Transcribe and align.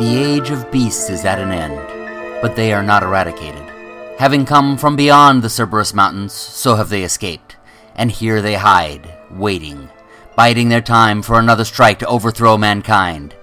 The 0.00 0.16
age 0.16 0.48
of 0.48 0.72
beasts 0.72 1.10
is 1.10 1.26
at 1.26 1.38
an 1.38 1.52
end, 1.52 1.76
but 2.40 2.56
they 2.56 2.72
are 2.72 2.82
not 2.82 3.02
eradicated. 3.02 3.62
Having 4.18 4.46
come 4.46 4.78
from 4.78 4.96
beyond 4.96 5.42
the 5.42 5.50
Cerberus 5.50 5.92
Mountains, 5.92 6.32
so 6.32 6.74
have 6.74 6.88
they 6.88 7.02
escaped, 7.02 7.56
and 7.96 8.10
here 8.10 8.40
they 8.40 8.54
hide, 8.54 9.14
waiting, 9.30 9.90
biding 10.36 10.70
their 10.70 10.80
time 10.80 11.20
for 11.20 11.38
another 11.38 11.66
strike 11.66 11.98
to 11.98 12.06
overthrow 12.06 12.56
mankind. 12.56 13.34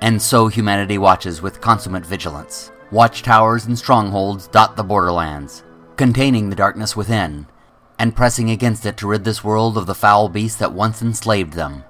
And 0.00 0.20
so 0.20 0.48
humanity 0.48 0.98
watches 0.98 1.40
with 1.40 1.60
consummate 1.60 2.04
vigilance. 2.04 2.72
Watchtowers 2.90 3.66
and 3.66 3.78
strongholds 3.78 4.48
dot 4.48 4.74
the 4.74 4.82
borderlands, 4.82 5.62
containing 5.96 6.50
the 6.50 6.56
darkness 6.56 6.96
within, 6.96 7.46
and 7.96 8.16
pressing 8.16 8.50
against 8.50 8.86
it 8.86 8.96
to 8.96 9.06
rid 9.06 9.22
this 9.22 9.44
world 9.44 9.78
of 9.78 9.86
the 9.86 9.94
foul 9.94 10.28
beast 10.28 10.58
that 10.58 10.72
once 10.72 11.00
enslaved 11.00 11.52
them. 11.52 11.84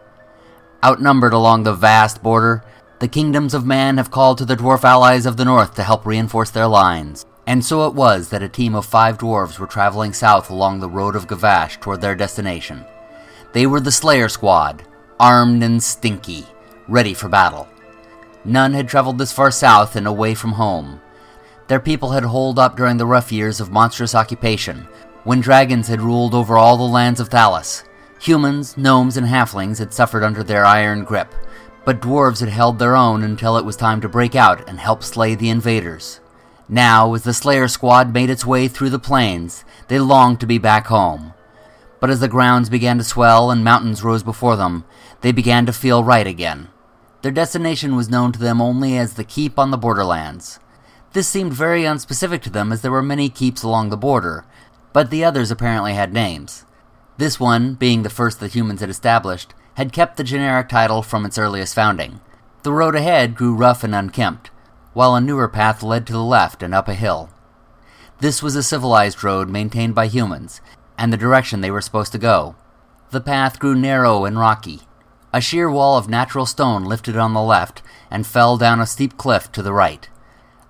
Outnumbered 0.84 1.32
along 1.32 1.62
the 1.62 1.72
vast 1.72 2.22
border, 2.22 2.62
the 2.98 3.08
kingdoms 3.08 3.52
of 3.52 3.66
man 3.66 3.98
have 3.98 4.10
called 4.10 4.38
to 4.38 4.44
the 4.44 4.56
dwarf 4.56 4.82
allies 4.82 5.26
of 5.26 5.36
the 5.36 5.44
north 5.44 5.74
to 5.74 5.82
help 5.82 6.06
reinforce 6.06 6.50
their 6.50 6.66
lines. 6.66 7.26
And 7.46 7.64
so 7.64 7.86
it 7.86 7.94
was 7.94 8.30
that 8.30 8.42
a 8.42 8.48
team 8.48 8.74
of 8.74 8.86
five 8.86 9.18
dwarves 9.18 9.58
were 9.58 9.66
traveling 9.66 10.12
south 10.12 10.50
along 10.50 10.80
the 10.80 10.88
road 10.88 11.14
of 11.14 11.26
Gavash 11.26 11.80
toward 11.80 12.00
their 12.00 12.16
destination. 12.16 12.84
They 13.52 13.66
were 13.66 13.80
the 13.80 13.92
Slayer 13.92 14.28
Squad, 14.28 14.86
armed 15.20 15.62
and 15.62 15.82
stinky, 15.82 16.46
ready 16.88 17.14
for 17.14 17.28
battle. 17.28 17.68
None 18.44 18.72
had 18.72 18.88
traveled 18.88 19.18
this 19.18 19.32
far 19.32 19.50
south 19.50 19.94
and 19.94 20.06
away 20.06 20.34
from 20.34 20.52
home. 20.52 21.00
Their 21.68 21.80
people 21.80 22.10
had 22.10 22.24
holed 22.24 22.58
up 22.58 22.76
during 22.76 22.96
the 22.96 23.06
rough 23.06 23.30
years 23.30 23.60
of 23.60 23.70
monstrous 23.70 24.14
occupation, 24.14 24.88
when 25.24 25.40
dragons 25.40 25.88
had 25.88 26.00
ruled 26.00 26.34
over 26.34 26.56
all 26.56 26.76
the 26.76 26.84
lands 26.84 27.20
of 27.20 27.28
Thalos. 27.28 27.82
Humans, 28.20 28.76
gnomes, 28.76 29.16
and 29.16 29.26
halflings 29.26 29.78
had 29.78 29.92
suffered 29.92 30.22
under 30.22 30.42
their 30.42 30.64
iron 30.64 31.04
grip, 31.04 31.34
but 31.86 32.02
dwarves 32.02 32.40
had 32.40 32.48
held 32.48 32.78
their 32.80 32.96
own 32.96 33.22
until 33.22 33.56
it 33.56 33.64
was 33.64 33.76
time 33.76 34.00
to 34.00 34.08
break 34.08 34.34
out 34.34 34.68
and 34.68 34.80
help 34.80 35.04
slay 35.04 35.36
the 35.36 35.48
invaders. 35.48 36.20
Now, 36.68 37.14
as 37.14 37.22
the 37.22 37.32
Slayer 37.32 37.68
squad 37.68 38.12
made 38.12 38.28
its 38.28 38.44
way 38.44 38.66
through 38.66 38.90
the 38.90 38.98
plains, 38.98 39.64
they 39.86 40.00
longed 40.00 40.40
to 40.40 40.46
be 40.46 40.58
back 40.58 40.88
home. 40.88 41.32
But 42.00 42.10
as 42.10 42.18
the 42.18 42.26
grounds 42.26 42.68
began 42.68 42.98
to 42.98 43.04
swell 43.04 43.52
and 43.52 43.62
mountains 43.62 44.02
rose 44.02 44.24
before 44.24 44.56
them, 44.56 44.84
they 45.20 45.30
began 45.30 45.64
to 45.66 45.72
feel 45.72 46.02
right 46.02 46.26
again. 46.26 46.70
Their 47.22 47.30
destination 47.30 47.94
was 47.94 48.10
known 48.10 48.32
to 48.32 48.38
them 48.40 48.60
only 48.60 48.98
as 48.98 49.14
the 49.14 49.22
Keep 49.22 49.56
on 49.56 49.70
the 49.70 49.78
Borderlands. 49.78 50.58
This 51.12 51.28
seemed 51.28 51.52
very 51.52 51.82
unspecific 51.82 52.42
to 52.42 52.50
them 52.50 52.72
as 52.72 52.82
there 52.82 52.90
were 52.90 53.02
many 53.02 53.28
keeps 53.28 53.62
along 53.62 53.90
the 53.90 53.96
border, 53.96 54.44
but 54.92 55.10
the 55.10 55.24
others 55.24 55.52
apparently 55.52 55.94
had 55.94 56.12
names. 56.12 56.64
This 57.16 57.38
one, 57.38 57.74
being 57.74 58.02
the 58.02 58.10
first 58.10 58.40
that 58.40 58.54
humans 58.54 58.80
had 58.80 58.90
established, 58.90 59.54
had 59.76 59.92
kept 59.92 60.16
the 60.16 60.24
generic 60.24 60.68
title 60.68 61.02
from 61.02 61.24
its 61.24 61.38
earliest 61.38 61.74
founding. 61.74 62.20
The 62.62 62.72
road 62.72 62.94
ahead 62.94 63.34
grew 63.34 63.54
rough 63.54 63.84
and 63.84 63.94
unkempt, 63.94 64.50
while 64.94 65.14
a 65.14 65.20
newer 65.20 65.48
path 65.48 65.82
led 65.82 66.06
to 66.06 66.14
the 66.14 66.22
left 66.22 66.62
and 66.62 66.74
up 66.74 66.88
a 66.88 66.94
hill. 66.94 67.30
This 68.20 68.42
was 68.42 68.56
a 68.56 68.62
civilized 68.62 69.22
road 69.22 69.50
maintained 69.50 69.94
by 69.94 70.06
humans, 70.06 70.62
and 70.96 71.12
the 71.12 71.18
direction 71.18 71.60
they 71.60 71.70
were 71.70 71.82
supposed 71.82 72.12
to 72.12 72.18
go. 72.18 72.56
The 73.10 73.20
path 73.20 73.58
grew 73.58 73.74
narrow 73.74 74.24
and 74.24 74.38
rocky. 74.38 74.80
A 75.32 75.42
sheer 75.42 75.70
wall 75.70 75.98
of 75.98 76.08
natural 76.08 76.46
stone 76.46 76.84
lifted 76.84 77.16
on 77.18 77.34
the 77.34 77.42
left 77.42 77.82
and 78.10 78.26
fell 78.26 78.56
down 78.56 78.80
a 78.80 78.86
steep 78.86 79.18
cliff 79.18 79.52
to 79.52 79.62
the 79.62 79.74
right. 79.74 80.08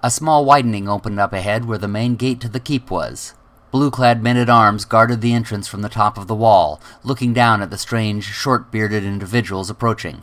A 0.03 0.11
small 0.11 0.45
widening 0.45 0.89
opened 0.89 1.21
up 1.21 1.33
ahead 1.33 1.65
where 1.65 1.79
the 1.79 1.87
main 1.87 2.17
gate 2.17 2.41
to 2.41 2.49
the 2.49 2.61
keep 2.61 2.91
was. 2.91 3.35
Blue 3.77 3.91
clad 3.91 4.23
men 4.23 4.39
at 4.39 4.49
arms 4.49 4.87
guarded 4.87 5.21
the 5.21 5.35
entrance 5.35 5.69
from 5.69 5.83
the 5.83 5.91
top 5.91 6.17
of 6.17 6.29
the 6.29 6.35
wall, 6.35 6.81
looking 7.05 7.35
down 7.35 7.61
at 7.61 7.69
the 7.69 7.77
strange, 7.77 8.25
short 8.25 8.73
bearded 8.73 9.05
individuals 9.05 9.69
approaching. 9.69 10.23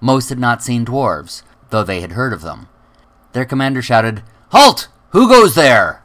Most 0.00 0.28
had 0.28 0.40
not 0.40 0.60
seen 0.60 0.84
dwarves, 0.84 1.44
though 1.68 1.84
they 1.84 2.00
had 2.00 2.10
heard 2.10 2.32
of 2.32 2.42
them. 2.42 2.66
Their 3.32 3.44
commander 3.44 3.80
shouted, 3.80 4.24
Halt! 4.48 4.88
Who 5.10 5.28
goes 5.28 5.54
there? 5.54 6.02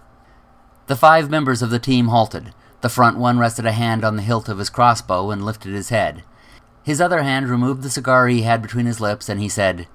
The 0.85 0.95
five 0.95 1.27
members 1.27 1.63
of 1.63 1.71
the 1.71 1.79
team 1.79 2.09
halted. 2.09 2.53
The 2.81 2.89
front 2.89 3.17
one 3.17 3.39
rested 3.39 3.65
a 3.65 3.71
hand 3.71 4.05
on 4.05 4.15
the 4.15 4.21
hilt 4.21 4.47
of 4.47 4.59
his 4.59 4.69
crossbow 4.69 5.31
and 5.31 5.43
lifted 5.43 5.73
his 5.73 5.89
head. 5.89 6.23
His 6.83 7.01
other 7.01 7.23
hand 7.23 7.49
removed 7.49 7.81
the 7.81 7.89
cigar 7.89 8.27
he 8.27 8.43
had 8.43 8.61
between 8.61 8.85
his 8.85 9.01
lips, 9.01 9.27
and 9.27 9.41
he 9.41 9.49
said, 9.49 9.87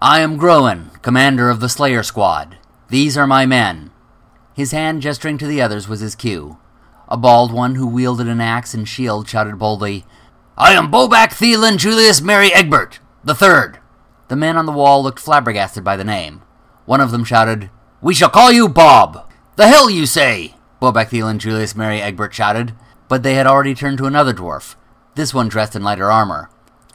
I 0.00 0.20
am 0.20 0.36
Groen, 0.36 0.92
commander 1.02 1.50
of 1.50 1.58
the 1.58 1.68
Slayer 1.68 2.04
Squad. 2.04 2.58
These 2.90 3.18
are 3.18 3.26
my 3.26 3.44
men. 3.44 3.90
His 4.58 4.72
hand 4.72 5.02
gesturing 5.02 5.38
to 5.38 5.46
the 5.46 5.62
others 5.62 5.86
was 5.86 6.00
his 6.00 6.16
cue. 6.16 6.58
A 7.06 7.16
bald 7.16 7.52
one 7.52 7.76
who 7.76 7.86
wielded 7.86 8.26
an 8.26 8.40
axe 8.40 8.74
and 8.74 8.88
shield 8.88 9.28
shouted 9.28 9.56
boldly, 9.56 10.04
I 10.56 10.72
am 10.72 10.90
Bobak 10.90 11.28
Thielen 11.28 11.78
Julius 11.78 12.20
Mary 12.20 12.52
Egbert, 12.52 12.98
the 13.22 13.36
third. 13.36 13.78
The 14.26 14.34
men 14.34 14.56
on 14.56 14.66
the 14.66 14.72
wall 14.72 15.00
looked 15.00 15.20
flabbergasted 15.20 15.84
by 15.84 15.96
the 15.96 16.02
name. 16.02 16.42
One 16.86 17.00
of 17.00 17.12
them 17.12 17.22
shouted, 17.22 17.70
We 18.00 18.14
shall 18.14 18.30
call 18.30 18.50
you 18.50 18.68
Bob. 18.68 19.30
The 19.54 19.68
hell 19.68 19.88
you 19.88 20.06
say? 20.06 20.56
Bobak 20.82 21.10
Thielen 21.10 21.38
Julius 21.38 21.76
Mary 21.76 22.02
Egbert 22.02 22.34
shouted, 22.34 22.74
but 23.06 23.22
they 23.22 23.34
had 23.34 23.46
already 23.46 23.76
turned 23.76 23.98
to 23.98 24.06
another 24.06 24.34
dwarf, 24.34 24.74
this 25.14 25.32
one 25.32 25.46
dressed 25.46 25.76
in 25.76 25.84
lighter 25.84 26.10
armor. 26.10 26.50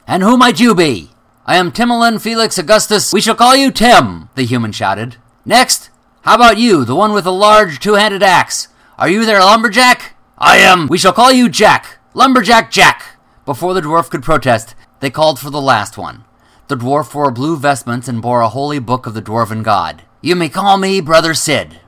And 0.06 0.22
who 0.22 0.36
might 0.36 0.60
you 0.60 0.74
be? 0.74 1.12
I 1.46 1.56
am 1.56 1.72
Timolin 1.72 2.20
Felix 2.20 2.58
Augustus. 2.58 3.10
We 3.10 3.22
shall 3.22 3.34
call 3.34 3.56
you 3.56 3.70
Tim, 3.70 4.28
the 4.34 4.44
human 4.44 4.72
shouted. 4.72 5.16
Next, 5.46 5.88
how 6.24 6.36
about 6.36 6.56
you, 6.56 6.86
the 6.86 6.96
one 6.96 7.12
with 7.12 7.24
the 7.24 7.32
large 7.32 7.80
two 7.80 7.94
handed 7.94 8.22
axe? 8.22 8.68
Are 8.98 9.10
you 9.10 9.26
their 9.26 9.40
lumberjack? 9.40 10.16
I 10.38 10.56
am. 10.56 10.86
We 10.86 10.96
shall 10.96 11.12
call 11.12 11.30
you 11.30 11.50
Jack. 11.50 11.98
Lumberjack 12.14 12.70
Jack. 12.70 13.18
Before 13.44 13.74
the 13.74 13.82
dwarf 13.82 14.08
could 14.08 14.22
protest, 14.22 14.74
they 15.00 15.10
called 15.10 15.38
for 15.38 15.50
the 15.50 15.60
last 15.60 15.98
one. 15.98 16.24
The 16.68 16.78
dwarf 16.78 17.14
wore 17.14 17.30
blue 17.30 17.58
vestments 17.58 18.08
and 18.08 18.22
bore 18.22 18.40
a 18.40 18.48
holy 18.48 18.78
book 18.78 19.04
of 19.06 19.12
the 19.12 19.20
dwarven 19.20 19.62
god. 19.62 20.02
You 20.22 20.34
may 20.34 20.48
call 20.48 20.78
me 20.78 21.02
Brother 21.02 21.34
Sid. 21.34 21.78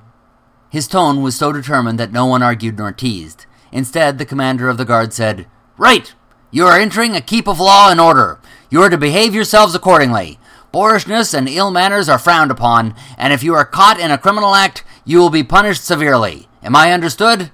His 0.69 0.87
tone 0.87 1.23
was 1.23 1.35
so 1.35 1.51
determined 1.51 1.99
that 1.99 2.13
no 2.13 2.27
one 2.27 2.43
argued 2.43 2.77
nor 2.77 2.93
teased. 2.93 3.47
Instead, 3.73 4.19
the 4.19 4.27
commander 4.27 4.69
of 4.69 4.77
the 4.77 4.85
guard 4.85 5.15
said, 5.15 5.47
Right! 5.79 6.13
You 6.51 6.67
are 6.67 6.79
entering 6.79 7.17
a 7.17 7.23
keep 7.23 7.49
of 7.49 7.59
law 7.59 7.91
and 7.91 7.99
order. 7.99 8.39
You 8.69 8.83
are 8.83 8.91
to 8.91 8.99
behave 8.99 9.35
yourselves 9.35 9.75
accordingly. 9.75 10.39
Boorishness 10.77 11.33
and 11.33 11.49
ill 11.49 11.71
manners 11.71 12.07
are 12.07 12.19
frowned 12.19 12.51
upon, 12.51 12.95
and 13.17 13.33
if 13.33 13.43
you 13.43 13.55
are 13.55 13.65
caught 13.65 13.99
in 13.99 14.11
a 14.11 14.19
criminal 14.19 14.55
act, 14.55 14.85
you 15.07 15.17
will 15.17 15.31
be 15.31 15.43
punished 15.43 15.83
severely. 15.83 16.51
Am 16.63 16.77
I 16.77 16.93
understood? 16.93 17.51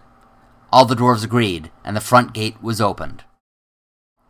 All 0.73 0.87
the 0.87 0.97
dwarves 0.97 1.23
agreed, 1.23 1.71
and 1.85 1.97
the 1.97 2.01
front 2.01 2.35
gate 2.35 2.61
was 2.61 2.81
opened. 2.81 3.23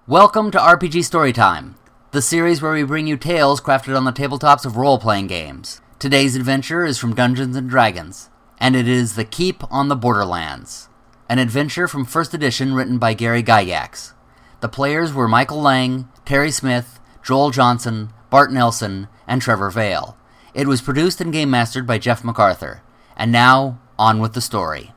Welcome 0.07 0.51
to 0.51 0.59
RPG 0.59 1.09
Storytime, 1.09 1.77
the 2.11 2.21
series 2.21 2.61
where 2.61 2.75
we 2.75 2.83
bring 2.83 3.07
you 3.07 3.17
tales 3.17 3.63
crafted 3.63 3.97
on 3.97 4.05
the 4.05 4.13
tabletops 4.13 4.67
of 4.67 4.77
role 4.77 4.99
playing 4.99 5.29
games. 5.29 5.81
Today's 5.99 6.37
adventure 6.37 6.85
is 6.85 6.99
from 6.99 7.15
Dungeons 7.15 7.57
and 7.57 7.71
Dragons, 7.71 8.29
and 8.59 8.77
it 8.77 8.87
is 8.87 9.15
The 9.15 9.25
Keep 9.25 9.65
on 9.73 9.89
the 9.89 9.97
Borderlands, 9.97 10.91
an 11.31 11.39
adventure 11.39 11.89
from 11.89 12.05
first 12.05 12.35
edition 12.35 12.75
written 12.75 12.99
by 12.99 13.15
Gary 13.15 13.43
Gygax. 13.43 14.13
The 14.61 14.69
players 14.69 15.15
were 15.15 15.29
Michael 15.29 15.63
Lang, 15.63 16.11
Terry 16.27 16.51
Smith, 16.51 17.01
Joel 17.23 17.53
Johnson, 17.53 18.13
Bart 18.33 18.51
Nelson, 18.51 19.09
and 19.27 19.43
Trevor 19.43 19.69
Vale. 19.69 20.17
It 20.55 20.67
was 20.67 20.81
produced 20.81 21.21
and 21.21 21.31
game 21.31 21.51
mastered 21.51 21.87
by 21.87 21.99
Jeff 21.99 22.25
MacArthur. 22.25 22.81
And 23.15 23.31
now, 23.31 23.79
on 23.99 24.21
with 24.21 24.33
the 24.33 24.41
story. 24.41 24.93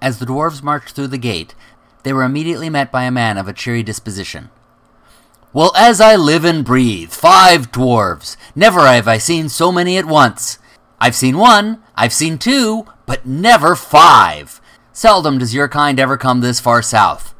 As 0.00 0.20
the 0.20 0.26
dwarves 0.26 0.62
marched 0.62 0.94
through 0.94 1.08
the 1.08 1.18
gate, 1.18 1.56
they 2.04 2.12
were 2.12 2.22
immediately 2.22 2.70
met 2.70 2.92
by 2.92 3.02
a 3.02 3.10
man 3.10 3.36
of 3.36 3.48
a 3.48 3.52
cheery 3.52 3.82
disposition. 3.82 4.50
Well, 5.52 5.72
as 5.76 6.00
I 6.00 6.14
live 6.14 6.44
and 6.44 6.64
breathe, 6.64 7.10
five 7.10 7.72
dwarves! 7.72 8.36
Never 8.54 8.86
have 8.86 9.08
I 9.08 9.18
seen 9.18 9.48
so 9.48 9.72
many 9.72 9.98
at 9.98 10.04
once. 10.04 10.60
I've 11.00 11.16
seen 11.16 11.36
one, 11.36 11.82
I've 11.96 12.12
seen 12.12 12.38
two, 12.38 12.86
but 13.06 13.26
never 13.26 13.74
five. 13.74 14.60
Seldom 14.92 15.38
does 15.38 15.52
your 15.52 15.66
kind 15.66 15.98
ever 15.98 16.16
come 16.16 16.42
this 16.42 16.60
far 16.60 16.80
south. 16.80 17.33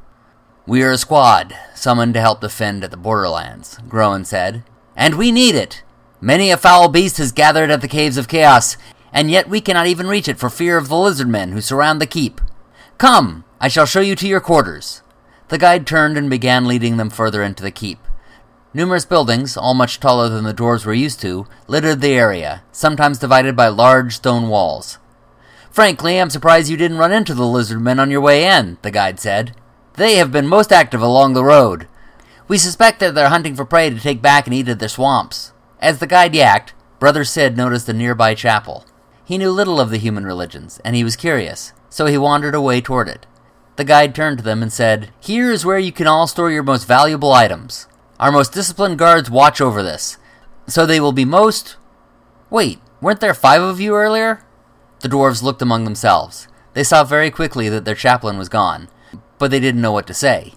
We 0.67 0.83
are 0.83 0.93
a 0.93 0.97
squad, 0.97 1.55
summoned 1.75 2.15
to 2.15 2.23
help 2.23 2.41
defend 2.41 2.85
at 2.85 2.91
the 2.91 2.97
borderlands, 2.97 3.79
Groen 3.87 4.25
said. 4.25 4.63
And 4.97 5.17
we 5.17 5.31
need 5.31 5.55
it. 5.55 5.83
Many 6.23 6.51
a 6.51 6.57
foul 6.57 6.89
beast 6.89 7.19
has 7.19 7.33
gathered 7.33 7.71
at 7.71 7.83
the 7.83 7.89
Caves 7.89 8.17
of 8.17 8.29
Chaos, 8.29 8.79
and 9.13 9.31
yet 9.31 9.47
we 9.47 9.61
cannot 9.61 9.89
even 9.89 10.07
reach 10.07 10.27
it 10.27 10.39
for 10.39 10.49
fear 10.49 10.79
of 10.79 10.89
the 10.89 10.97
lizard 10.97 11.29
men 11.29 11.53
who 11.53 11.61
surround 11.61 12.01
the 12.01 12.07
keep. 12.07 12.41
Come, 12.97 13.45
I 13.61 13.69
shall 13.69 13.85
show 13.85 14.01
you 14.01 14.17
to 14.17 14.27
your 14.27 14.41
quarters. 14.41 15.03
The 15.49 15.59
guide 15.59 15.87
turned 15.87 16.17
and 16.17 16.31
began 16.31 16.67
leading 16.67 16.97
them 16.97 17.11
further 17.11 17.43
into 17.43 17.63
the 17.63 17.71
keep. 17.71 17.99
Numerous 18.73 19.05
buildings, 19.05 19.59
all 19.59 19.75
much 19.75 20.01
taller 20.01 20.31
than 20.31 20.45
the 20.45 20.55
dwarves 20.55 20.87
were 20.87 20.95
used 20.95 21.21
to, 21.21 21.47
littered 21.67 22.01
the 22.01 22.15
area, 22.15 22.63
sometimes 22.73 23.19
divided 23.19 23.55
by 23.55 23.69
large 23.69 24.17
stone 24.17 24.49
walls. 24.49 24.97
Frankly, 25.71 26.19
I'm 26.19 26.31
surprised 26.31 26.71
you 26.71 26.79
didn't 26.79 26.99
run 26.99 27.13
into 27.13 27.35
the 27.35 27.47
lizard 27.47 27.83
men 27.83 28.01
on 28.01 28.11
your 28.11 28.23
way 28.23 28.47
in, 28.47 28.79
the 28.81 28.91
guide 28.91 29.21
said. 29.21 29.55
They 29.97 30.17
have 30.17 30.33
been 30.33 30.49
most 30.49 30.73
active 30.73 31.01
along 31.01 31.35
the 31.35 31.45
road. 31.45 31.87
We 32.49 32.59
suspect 32.59 32.99
that 33.01 33.15
they're 33.15 33.29
hunting 33.29 33.55
for 33.55 33.65
prey 33.65 33.91
to 33.91 34.01
take 34.01 34.21
back 34.21 34.47
and 34.47 34.55
eat 34.55 34.69
at 34.69 34.81
their 34.81 34.89
swamps. 34.89 35.53
As 35.79 35.99
the 35.99 36.07
guide 36.07 36.33
yacked, 36.33 36.73
Brother 36.99 37.25
Sid 37.25 37.57
noticed 37.57 37.89
a 37.89 37.93
nearby 37.93 38.35
chapel. 38.35 38.85
He 39.25 39.39
knew 39.39 39.51
little 39.51 39.81
of 39.81 39.91
the 39.91 39.99
human 39.99 40.25
religions, 40.25 40.81
and 40.85 40.97
he 40.97 41.05
was 41.05 41.17
curious, 41.17 41.73
so 41.89 42.07
he 42.07 42.19
wandered 42.19 42.55
away 42.55 42.81
toward 42.81 43.09
it. 43.09 43.27
The 43.77 43.85
guide 43.85 44.15
turned 44.15 44.39
to 44.39 44.45
them 44.45 44.63
and 44.63 44.73
said, 44.73 45.11
Here 45.21 45.51
is 45.51 45.65
where 45.65 45.79
you 45.79 45.93
can 45.93 46.07
all 46.07 46.27
store 46.27 46.51
your 46.51 46.63
most 46.63 46.87
valuable 46.87 47.33
items. 47.33 47.87
Our 48.19 48.33
most 48.33 48.53
disciplined 48.53 48.99
guards 48.99 49.31
watch 49.31 49.61
over 49.61 49.83
this. 49.83 50.19
So 50.67 50.87
they 50.87 51.01
will 51.01 51.13
be 51.13 51.25
most. 51.25 51.77
Wait, 52.51 52.81
weren't 53.01 53.21
there 53.21 53.35
five 53.35 53.63
of 53.63 53.81
you 53.81 53.95
earlier? 53.95 54.45
The 55.01 55.09
dwarves 55.09 55.43
looked 55.43 55.63
among 55.63 55.85
themselves. 55.85 56.49
They 56.73 56.85
saw 56.85 57.05
very 57.05 57.31
quickly 57.31 57.69
that 57.69 57.85
their 57.85 57.95
chaplain 57.95 58.39
was 58.39 58.49
gone, 58.49 58.89
but 59.45 59.51
they 59.51 59.61
didn't 59.61 59.83
know 59.83 59.93
what 59.93 60.07
to 60.07 60.15
say. 60.15 60.55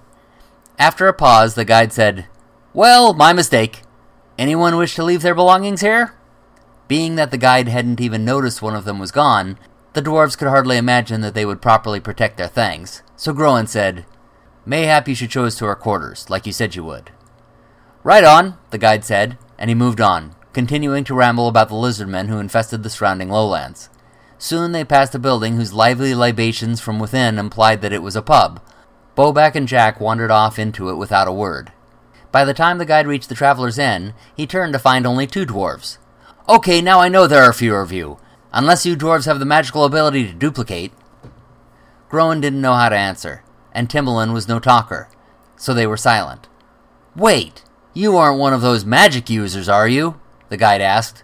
After 0.80 1.10
a 1.10 1.14
pause, 1.14 1.56
the 1.56 1.66
guide 1.66 1.92
said, 1.92 2.26
Well, 2.74 3.14
my 3.14 3.34
mistake. 3.34 3.82
Anyone 4.38 4.78
wish 4.78 4.96
to 4.96 5.04
leave 5.04 5.24
their 5.24 5.36
belongings 5.36 5.82
here? 5.82 6.14
Being 6.88 7.16
that 7.16 7.30
the 7.30 7.38
guide 7.38 7.68
hadn't 7.68 8.00
even 8.00 8.24
noticed 8.24 8.62
one 8.62 8.78
of 8.78 8.86
them 8.86 8.98
was 8.98 9.12
gone, 9.12 9.60
the 9.92 10.02
dwarves 10.02 10.38
could 10.38 10.48
hardly 10.48 10.78
imagine 10.78 11.20
that 11.20 11.34
they 11.34 11.46
would 11.46 11.62
properly 11.62 12.00
protect 12.00 12.38
their 12.38 12.48
things, 12.48 13.04
so 13.18 13.34
Groen 13.34 13.68
said, 13.68 14.06
Mayhap 14.66 15.10
you 15.10 15.16
should 15.16 15.34
show 15.34 15.44
us 15.44 15.58
to 15.58 15.66
our 15.66 15.76
quarters, 15.76 16.30
like 16.30 16.46
you 16.46 16.54
said 16.54 16.74
you 16.74 16.86
would. 16.86 17.12
Right 18.06 18.24
on, 18.24 18.58
the 18.70 18.78
guide 18.78 19.04
said, 19.04 19.38
and 19.58 19.70
he 19.70 19.76
moved 19.76 20.00
on, 20.00 20.34
continuing 20.54 21.04
to 21.04 21.14
ramble 21.14 21.50
about 21.50 21.68
the 21.68 21.76
lizardmen 21.76 22.30
who 22.30 22.40
infested 22.40 22.84
the 22.84 22.90
surrounding 22.90 23.28
lowlands. 23.28 23.90
Soon 24.38 24.72
they 24.72 24.86
passed 24.86 25.14
a 25.14 25.20
building 25.20 25.58
whose 25.58 25.74
lively 25.74 26.16
libations 26.16 26.80
from 26.80 27.00
within 27.00 27.38
implied 27.38 27.82
that 27.82 27.92
it 27.92 28.02
was 28.02 28.16
a 28.16 28.22
pub. 28.22 28.62
Bobak 29.18 29.56
and 29.56 29.68
Jack 29.68 30.00
wandered 30.00 30.30
off 30.30 30.60
into 30.60 30.92
it 30.92 30.96
without 30.96 31.28
a 31.28 31.34
word. 31.34 31.72
By 32.32 32.46
the 32.46 32.54
time 32.54 32.78
the 32.78 32.86
guide 32.86 33.08
reached 33.08 33.30
the 33.30 33.36
Traveler's 33.36 33.80
Inn, 33.80 34.14
he 34.36 34.46
turned 34.46 34.74
to 34.74 34.80
find 34.80 35.08
only 35.08 35.26
two 35.26 35.44
dwarves. 35.44 35.98
Okay, 36.48 36.82
now 36.82 37.00
I 37.00 37.10
know 37.10 37.26
there 37.26 37.42
are 37.42 37.52
fewer 37.52 37.82
of 37.82 37.92
you. 37.92 38.20
Unless 38.54 38.86
you 38.86 38.96
dwarves 38.96 39.26
have 39.26 39.40
the 39.40 39.46
magical 39.46 39.86
ability 39.86 40.28
to 40.28 40.34
duplicate. 40.34 40.92
Groen 42.10 42.40
didn't 42.40 42.62
know 42.62 42.76
how 42.76 42.90
to 42.90 42.96
answer, 42.96 43.44
and 43.74 43.90
Timolin 43.90 44.34
was 44.34 44.48
no 44.48 44.60
talker, 44.60 45.10
so 45.56 45.74
they 45.74 45.88
were 45.88 45.98
silent. 45.98 46.48
Wait, 47.16 47.64
you 47.96 48.16
aren't 48.18 48.40
one 48.40 48.54
of 48.54 48.62
those 48.62 48.86
magic 48.86 49.32
users, 49.32 49.68
are 49.68 49.88
you? 49.88 50.22
The 50.50 50.58
guide 50.58 50.82
asked. 50.82 51.24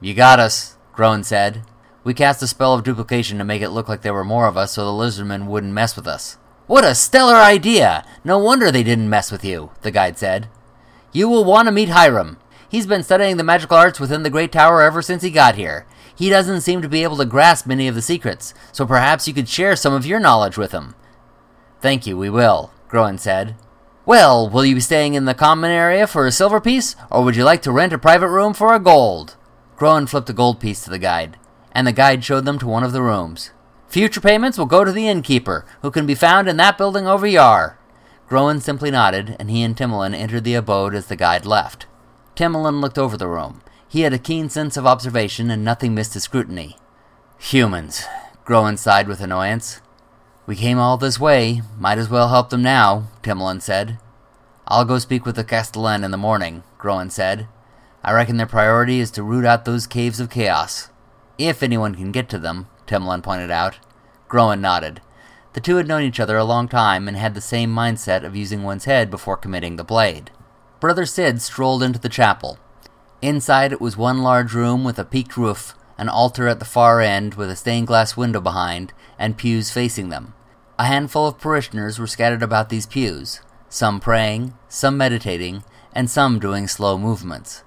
You 0.00 0.14
got 0.14 0.40
us, 0.40 0.76
Groen 0.94 1.22
said. 1.22 1.62
We 2.02 2.12
cast 2.12 2.42
a 2.42 2.48
spell 2.48 2.74
of 2.74 2.82
duplication 2.82 3.38
to 3.38 3.44
make 3.44 3.62
it 3.62 3.70
look 3.70 3.88
like 3.88 4.02
there 4.02 4.14
were 4.14 4.24
more 4.24 4.48
of 4.48 4.56
us 4.56 4.72
so 4.72 4.84
the 4.84 4.90
lizardmen 4.90 5.46
wouldn't 5.46 5.72
mess 5.72 5.94
with 5.94 6.08
us. 6.08 6.36
What 6.70 6.84
a 6.84 6.94
stellar 6.94 7.34
idea! 7.34 8.04
No 8.22 8.38
wonder 8.38 8.70
they 8.70 8.84
didn't 8.84 9.10
mess 9.10 9.32
with 9.32 9.44
you, 9.44 9.72
the 9.82 9.90
guide 9.90 10.16
said. 10.16 10.46
You 11.10 11.28
will 11.28 11.42
want 11.44 11.66
to 11.66 11.72
meet 11.72 11.88
Hiram. 11.88 12.38
He's 12.68 12.86
been 12.86 13.02
studying 13.02 13.38
the 13.38 13.42
magical 13.42 13.76
arts 13.76 13.98
within 13.98 14.22
the 14.22 14.30
Great 14.30 14.52
Tower 14.52 14.80
ever 14.80 15.02
since 15.02 15.24
he 15.24 15.32
got 15.32 15.56
here. 15.56 15.84
He 16.14 16.30
doesn't 16.30 16.60
seem 16.60 16.80
to 16.80 16.88
be 16.88 17.02
able 17.02 17.16
to 17.16 17.24
grasp 17.24 17.66
many 17.66 17.88
of 17.88 17.96
the 17.96 18.00
secrets, 18.00 18.54
so 18.70 18.86
perhaps 18.86 19.26
you 19.26 19.34
could 19.34 19.48
share 19.48 19.74
some 19.74 19.92
of 19.92 20.06
your 20.06 20.20
knowledge 20.20 20.56
with 20.56 20.70
him. 20.70 20.94
Thank 21.80 22.06
you, 22.06 22.16
we 22.16 22.30
will, 22.30 22.70
Groen 22.86 23.18
said. 23.18 23.56
Well, 24.06 24.48
will 24.48 24.64
you 24.64 24.76
be 24.76 24.80
staying 24.80 25.14
in 25.14 25.24
the 25.24 25.34
common 25.34 25.72
area 25.72 26.06
for 26.06 26.24
a 26.24 26.30
silver 26.30 26.60
piece, 26.60 26.94
or 27.10 27.24
would 27.24 27.34
you 27.34 27.42
like 27.42 27.62
to 27.62 27.72
rent 27.72 27.92
a 27.92 27.98
private 27.98 28.28
room 28.28 28.54
for 28.54 28.72
a 28.72 28.78
gold? 28.78 29.34
Groen 29.76 30.06
flipped 30.06 30.30
a 30.30 30.32
gold 30.32 30.60
piece 30.60 30.84
to 30.84 30.90
the 30.90 31.00
guide, 31.00 31.36
and 31.72 31.84
the 31.84 31.92
guide 31.92 32.22
showed 32.22 32.44
them 32.44 32.60
to 32.60 32.68
one 32.68 32.84
of 32.84 32.92
the 32.92 33.02
rooms. 33.02 33.50
Future 33.90 34.20
payments 34.20 34.56
will 34.56 34.66
go 34.66 34.84
to 34.84 34.92
the 34.92 35.08
innkeeper, 35.08 35.66
who 35.82 35.90
can 35.90 36.06
be 36.06 36.14
found 36.14 36.48
in 36.48 36.56
that 36.56 36.78
building 36.78 37.08
over 37.08 37.26
yar. 37.26 37.76
Groen 38.28 38.60
simply 38.60 38.88
nodded, 38.88 39.34
and 39.40 39.50
he 39.50 39.64
and 39.64 39.76
Timlin 39.76 40.14
entered 40.14 40.44
the 40.44 40.54
abode 40.54 40.94
as 40.94 41.06
the 41.06 41.16
guide 41.16 41.44
left. 41.44 41.86
Timlin 42.36 42.80
looked 42.80 42.98
over 42.98 43.16
the 43.16 43.26
room. 43.26 43.62
He 43.88 44.02
had 44.02 44.12
a 44.12 44.18
keen 44.18 44.48
sense 44.48 44.76
of 44.76 44.86
observation, 44.86 45.50
and 45.50 45.64
nothing 45.64 45.92
missed 45.92 46.14
his 46.14 46.22
scrutiny. 46.22 46.76
Humans, 47.38 48.04
Groen 48.44 48.76
sighed 48.76 49.08
with 49.08 49.20
annoyance. 49.20 49.80
We 50.46 50.54
came 50.54 50.78
all 50.78 50.96
this 50.96 51.18
way, 51.18 51.62
might 51.76 51.98
as 51.98 52.08
well 52.08 52.28
help 52.28 52.50
them 52.50 52.62
now, 52.62 53.08
Timlin 53.24 53.60
said. 53.60 53.98
I'll 54.68 54.84
go 54.84 55.00
speak 55.00 55.26
with 55.26 55.34
the 55.34 55.42
Castellan 55.42 56.04
in 56.04 56.12
the 56.12 56.16
morning, 56.16 56.62
Groen 56.78 57.10
said. 57.10 57.48
I 58.04 58.12
reckon 58.12 58.36
their 58.36 58.46
priority 58.46 59.00
is 59.00 59.10
to 59.12 59.24
root 59.24 59.44
out 59.44 59.64
those 59.64 59.88
caves 59.88 60.20
of 60.20 60.30
chaos. 60.30 60.90
If 61.38 61.60
anyone 61.60 61.96
can 61.96 62.12
get 62.12 62.28
to 62.28 62.38
them, 62.38 62.68
Timlin 62.90 63.22
pointed 63.22 63.50
out. 63.50 63.78
Groen 64.28 64.60
nodded. 64.60 65.00
The 65.52 65.60
two 65.60 65.76
had 65.76 65.88
known 65.88 66.02
each 66.02 66.20
other 66.20 66.36
a 66.36 66.44
long 66.44 66.68
time 66.68 67.06
and 67.06 67.16
had 67.16 67.34
the 67.34 67.40
same 67.40 67.74
mindset 67.74 68.24
of 68.24 68.36
using 68.36 68.62
one's 68.62 68.84
head 68.84 69.10
before 69.10 69.36
committing 69.36 69.76
the 69.76 69.84
blade. 69.84 70.30
Brother 70.80 71.06
Sid 71.06 71.40
strolled 71.40 71.82
into 71.82 71.98
the 71.98 72.08
chapel. 72.08 72.58
Inside 73.22 73.72
it 73.72 73.80
was 73.80 73.96
one 73.96 74.22
large 74.22 74.54
room 74.54 74.82
with 74.82 74.98
a 74.98 75.04
peaked 75.04 75.36
roof, 75.36 75.74
an 75.98 76.08
altar 76.08 76.48
at 76.48 76.58
the 76.58 76.64
far 76.64 77.00
end 77.00 77.34
with 77.34 77.50
a 77.50 77.56
stained 77.56 77.86
glass 77.86 78.16
window 78.16 78.40
behind, 78.40 78.92
and 79.18 79.36
pews 79.36 79.70
facing 79.70 80.08
them. 80.08 80.34
A 80.78 80.86
handful 80.86 81.26
of 81.26 81.38
parishioners 81.38 81.98
were 81.98 82.06
scattered 82.06 82.42
about 82.42 82.70
these 82.70 82.86
pews, 82.86 83.40
some 83.68 84.00
praying, 84.00 84.54
some 84.68 84.96
meditating, 84.96 85.62
and 85.92 86.08
some 86.08 86.38
doing 86.38 86.66
slow 86.66 86.96
movements. 86.96 87.62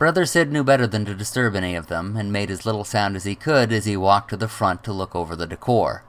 Brother 0.00 0.24
Sid 0.24 0.50
knew 0.50 0.64
better 0.64 0.86
than 0.86 1.04
to 1.04 1.14
disturb 1.14 1.54
any 1.54 1.74
of 1.76 1.88
them, 1.88 2.16
and 2.16 2.32
made 2.32 2.50
as 2.50 2.64
little 2.64 2.84
sound 2.84 3.16
as 3.16 3.24
he 3.24 3.34
could 3.34 3.70
as 3.70 3.84
he 3.84 3.98
walked 3.98 4.30
to 4.30 4.36
the 4.38 4.48
front 4.48 4.82
to 4.84 4.94
look 4.94 5.14
over 5.14 5.36
the 5.36 5.46
decor. 5.46 6.04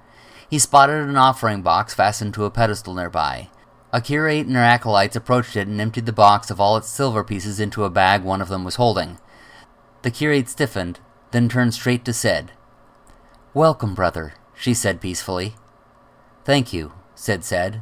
He 0.50 0.60
spotted 0.60 1.02
an 1.02 1.18
offering 1.18 1.62
box 1.62 1.94
fastened 1.94 2.34
to 2.36 2.46
a 2.46 2.50
pedestal 2.50 2.94
nearby. 2.94 3.50
A 3.92 4.00
curate 4.00 4.48
and 4.48 4.56
her 4.56 4.62
acolytes 4.62 5.18
approached 5.18 5.58
it 5.58 5.68
and 5.68 5.82
emptied 5.82 6.06
the 6.06 6.14
box 6.14 6.50
of 6.50 6.58
all 6.62 6.78
its 6.78 6.88
silver 6.88 7.22
pieces 7.22 7.60
into 7.60 7.84
a 7.84 7.90
bag 7.90 8.24
one 8.24 8.42
of 8.42 8.48
them 8.48 8.64
was 8.64 8.76
holding. 8.76 9.18
The 10.04 10.12
curate 10.12 10.48
stiffened, 10.48 11.02
then 11.32 11.50
turned 11.50 11.74
straight 11.74 12.06
to 12.06 12.14
Sid. 12.14 12.54
Welcome, 13.54 13.94
brother, 13.94 14.36
she 14.56 14.74
said 14.74 15.02
peacefully. 15.02 15.56
Thank 16.46 16.72
you, 16.72 16.94
Sid 17.14 17.44
said, 17.44 17.82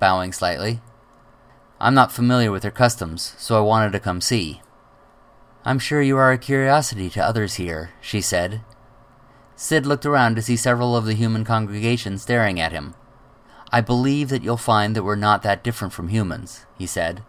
bowing 0.00 0.32
slightly. 0.32 0.80
I'm 1.78 1.94
not 1.94 2.10
familiar 2.10 2.50
with 2.50 2.62
their 2.62 2.72
customs, 2.72 3.36
so 3.38 3.56
I 3.56 3.60
wanted 3.60 3.92
to 3.92 4.00
come 4.00 4.20
see. 4.20 4.60
I'm 5.66 5.80
sure 5.80 6.00
you 6.00 6.16
are 6.16 6.30
a 6.30 6.38
curiosity 6.38 7.10
to 7.10 7.24
others 7.24 7.54
here, 7.54 7.90
she 8.00 8.20
said. 8.20 8.60
Sid 9.56 9.84
looked 9.84 10.06
around 10.06 10.36
to 10.36 10.42
see 10.42 10.54
several 10.54 10.96
of 10.96 11.06
the 11.06 11.14
human 11.14 11.44
congregation 11.44 12.18
staring 12.18 12.60
at 12.60 12.70
him. 12.70 12.94
I 13.72 13.80
believe 13.80 14.28
that 14.28 14.44
you'll 14.44 14.58
find 14.58 14.94
that 14.94 15.02
we're 15.02 15.16
not 15.16 15.42
that 15.42 15.64
different 15.64 15.92
from 15.92 16.06
humans, 16.06 16.66
he 16.78 16.86
said. 16.86 17.24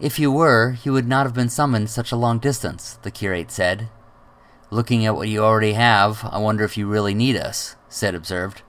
If 0.00 0.18
you 0.18 0.32
were, 0.32 0.76
you 0.82 0.92
would 0.92 1.06
not 1.06 1.24
have 1.24 1.34
been 1.34 1.48
summoned 1.48 1.88
such 1.88 2.10
a 2.10 2.16
long 2.16 2.40
distance, 2.40 2.98
the 3.02 3.12
curate 3.12 3.52
said. 3.52 3.90
Looking 4.72 5.06
at 5.06 5.14
what 5.14 5.28
you 5.28 5.44
already 5.44 5.74
have, 5.74 6.28
I 6.28 6.38
wonder 6.38 6.64
if 6.64 6.76
you 6.76 6.88
really 6.88 7.14
need 7.14 7.36
us, 7.36 7.76
Sid 7.88 8.16
observed. 8.16 8.62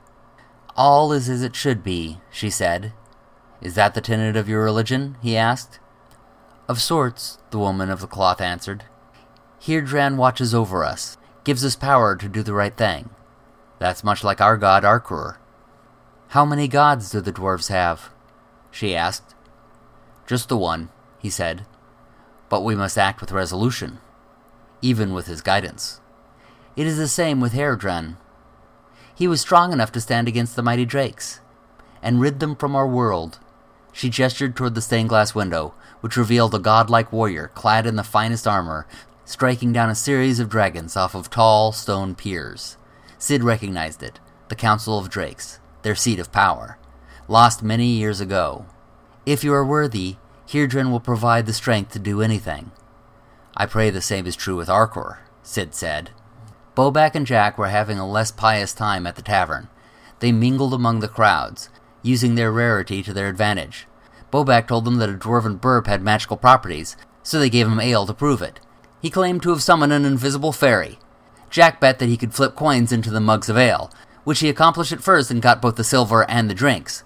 All 0.75 1.11
is 1.11 1.29
as 1.29 1.41
it 1.41 1.55
should 1.55 1.83
be, 1.83 2.19
she 2.29 2.51
said. 2.51 2.93
Is 3.59 3.73
that 3.73 3.95
the 3.95 4.01
tenet 4.01 4.35
of 4.35 4.47
your 4.47 4.63
religion? 4.63 5.17
he 5.23 5.35
asked. 5.35 5.79
Of 6.67 6.81
sorts, 6.81 7.37
the 7.51 7.59
woman 7.59 7.89
of 7.89 8.01
the 8.01 8.07
cloth 8.07 8.41
answered. 8.41 8.83
Hirdran 9.61 10.17
watches 10.17 10.53
over 10.53 10.83
us, 10.83 11.17
gives 11.45 11.63
us 11.63 11.77
power 11.77 12.17
to 12.17 12.27
do 12.27 12.43
the 12.43 12.53
right 12.53 12.75
thing. 12.75 13.09
That's 13.79 14.03
much 14.03 14.21
like 14.21 14.41
our 14.41 14.57
god 14.57 14.83
Arkur. 14.83 15.37
How 16.29 16.43
many 16.43 16.67
gods 16.67 17.09
do 17.09 17.21
the 17.21 17.31
dwarves 17.31 17.69
have? 17.69 18.09
she 18.69 18.93
asked. 18.93 19.33
Just 20.25 20.49
the 20.49 20.57
one, 20.57 20.89
he 21.19 21.29
said. 21.29 21.65
But 22.49 22.65
we 22.65 22.75
must 22.75 22.97
act 22.97 23.21
with 23.21 23.31
resolution, 23.31 23.99
even 24.81 25.13
with 25.13 25.27
his 25.27 25.41
guidance. 25.41 26.01
It 26.75 26.85
is 26.85 26.97
the 26.97 27.07
same 27.07 27.39
with 27.39 27.53
Hirdran. 27.53 28.17
He 29.15 29.27
was 29.27 29.39
strong 29.39 29.71
enough 29.71 29.93
to 29.93 30.01
stand 30.01 30.27
against 30.27 30.57
the 30.57 30.63
mighty 30.63 30.85
drakes, 30.85 31.39
and 32.01 32.19
rid 32.19 32.41
them 32.41 32.57
from 32.57 32.75
our 32.75 32.87
world. 32.87 33.39
She 33.97 34.11
gestured 34.11 34.55
toward 34.55 34.75
the 34.75 34.81
stained 34.81 35.09
glass 35.09 35.33
window, 35.33 35.73
which 36.01 36.17
revealed 36.17 36.53
a 36.53 36.59
godlike 36.59 37.11
warrior 37.11 37.47
clad 37.55 37.87
in 37.87 37.95
the 37.95 38.03
finest 38.03 38.47
armor, 38.47 38.85
striking 39.25 39.73
down 39.73 39.89
a 39.89 39.95
series 39.95 40.39
of 40.39 40.49
dragons 40.49 40.95
off 40.95 41.15
of 41.15 41.31
tall 41.31 41.71
stone 41.71 42.13
piers. 42.13 42.77
Sid 43.17 43.43
recognized 43.43 44.03
it 44.03 44.19
the 44.49 44.55
Council 44.55 44.99
of 44.99 45.09
Drakes, 45.09 45.59
their 45.81 45.95
seat 45.95 46.19
of 46.19 46.31
power, 46.31 46.77
lost 47.27 47.63
many 47.63 47.87
years 47.87 48.21
ago. 48.21 48.67
If 49.25 49.43
you 49.43 49.51
are 49.51 49.65
worthy, 49.65 50.17
Hirdran 50.47 50.91
will 50.91 50.99
provide 50.99 51.47
the 51.47 51.51
strength 51.51 51.91
to 51.93 51.99
do 51.99 52.21
anything. 52.21 52.69
I 53.55 53.65
pray 53.65 53.89
the 53.89 53.99
same 53.99 54.27
is 54.27 54.35
true 54.35 54.57
with 54.57 54.69
Arkor, 54.69 55.21
Sid 55.41 55.73
said. 55.73 56.11
Bobak 56.75 57.15
and 57.15 57.25
Jack 57.25 57.57
were 57.57 57.69
having 57.69 57.97
a 57.97 58.07
less 58.07 58.29
pious 58.29 58.73
time 58.73 59.07
at 59.07 59.15
the 59.15 59.23
tavern. 59.23 59.69
They 60.19 60.31
mingled 60.31 60.75
among 60.75 60.99
the 60.99 61.07
crowds, 61.07 61.69
using 62.07 62.35
their 62.35 62.51
rarity 62.51 63.03
to 63.03 63.13
their 63.13 63.27
advantage. 63.27 63.85
Bobak 64.31 64.67
told 64.67 64.85
them 64.85 64.95
that 64.97 65.09
a 65.09 65.13
dwarven 65.13 65.61
burp 65.61 65.87
had 65.87 66.01
magical 66.01 66.37
properties, 66.37 66.97
so 67.21 67.39
they 67.39 67.49
gave 67.49 67.67
him 67.67 67.79
ale 67.79 68.05
to 68.05 68.13
prove 68.13 68.41
it. 68.41 68.59
He 69.01 69.09
claimed 69.09 69.43
to 69.43 69.49
have 69.51 69.61
summoned 69.61 69.93
an 69.93 70.05
invisible 70.05 70.51
fairy. 70.51 70.97
Jack 71.49 71.79
bet 71.79 71.99
that 71.99 72.09
he 72.09 72.17
could 72.17 72.33
flip 72.33 72.55
coins 72.55 72.91
into 72.91 73.09
the 73.09 73.19
mugs 73.19 73.49
of 73.49 73.57
ale, 73.57 73.91
which 74.23 74.39
he 74.39 74.49
accomplished 74.49 74.91
at 74.91 75.03
first 75.03 75.29
and 75.29 75.41
got 75.41 75.61
both 75.61 75.75
the 75.75 75.83
silver 75.83 76.29
and 76.29 76.49
the 76.49 76.55
drinks. 76.55 77.03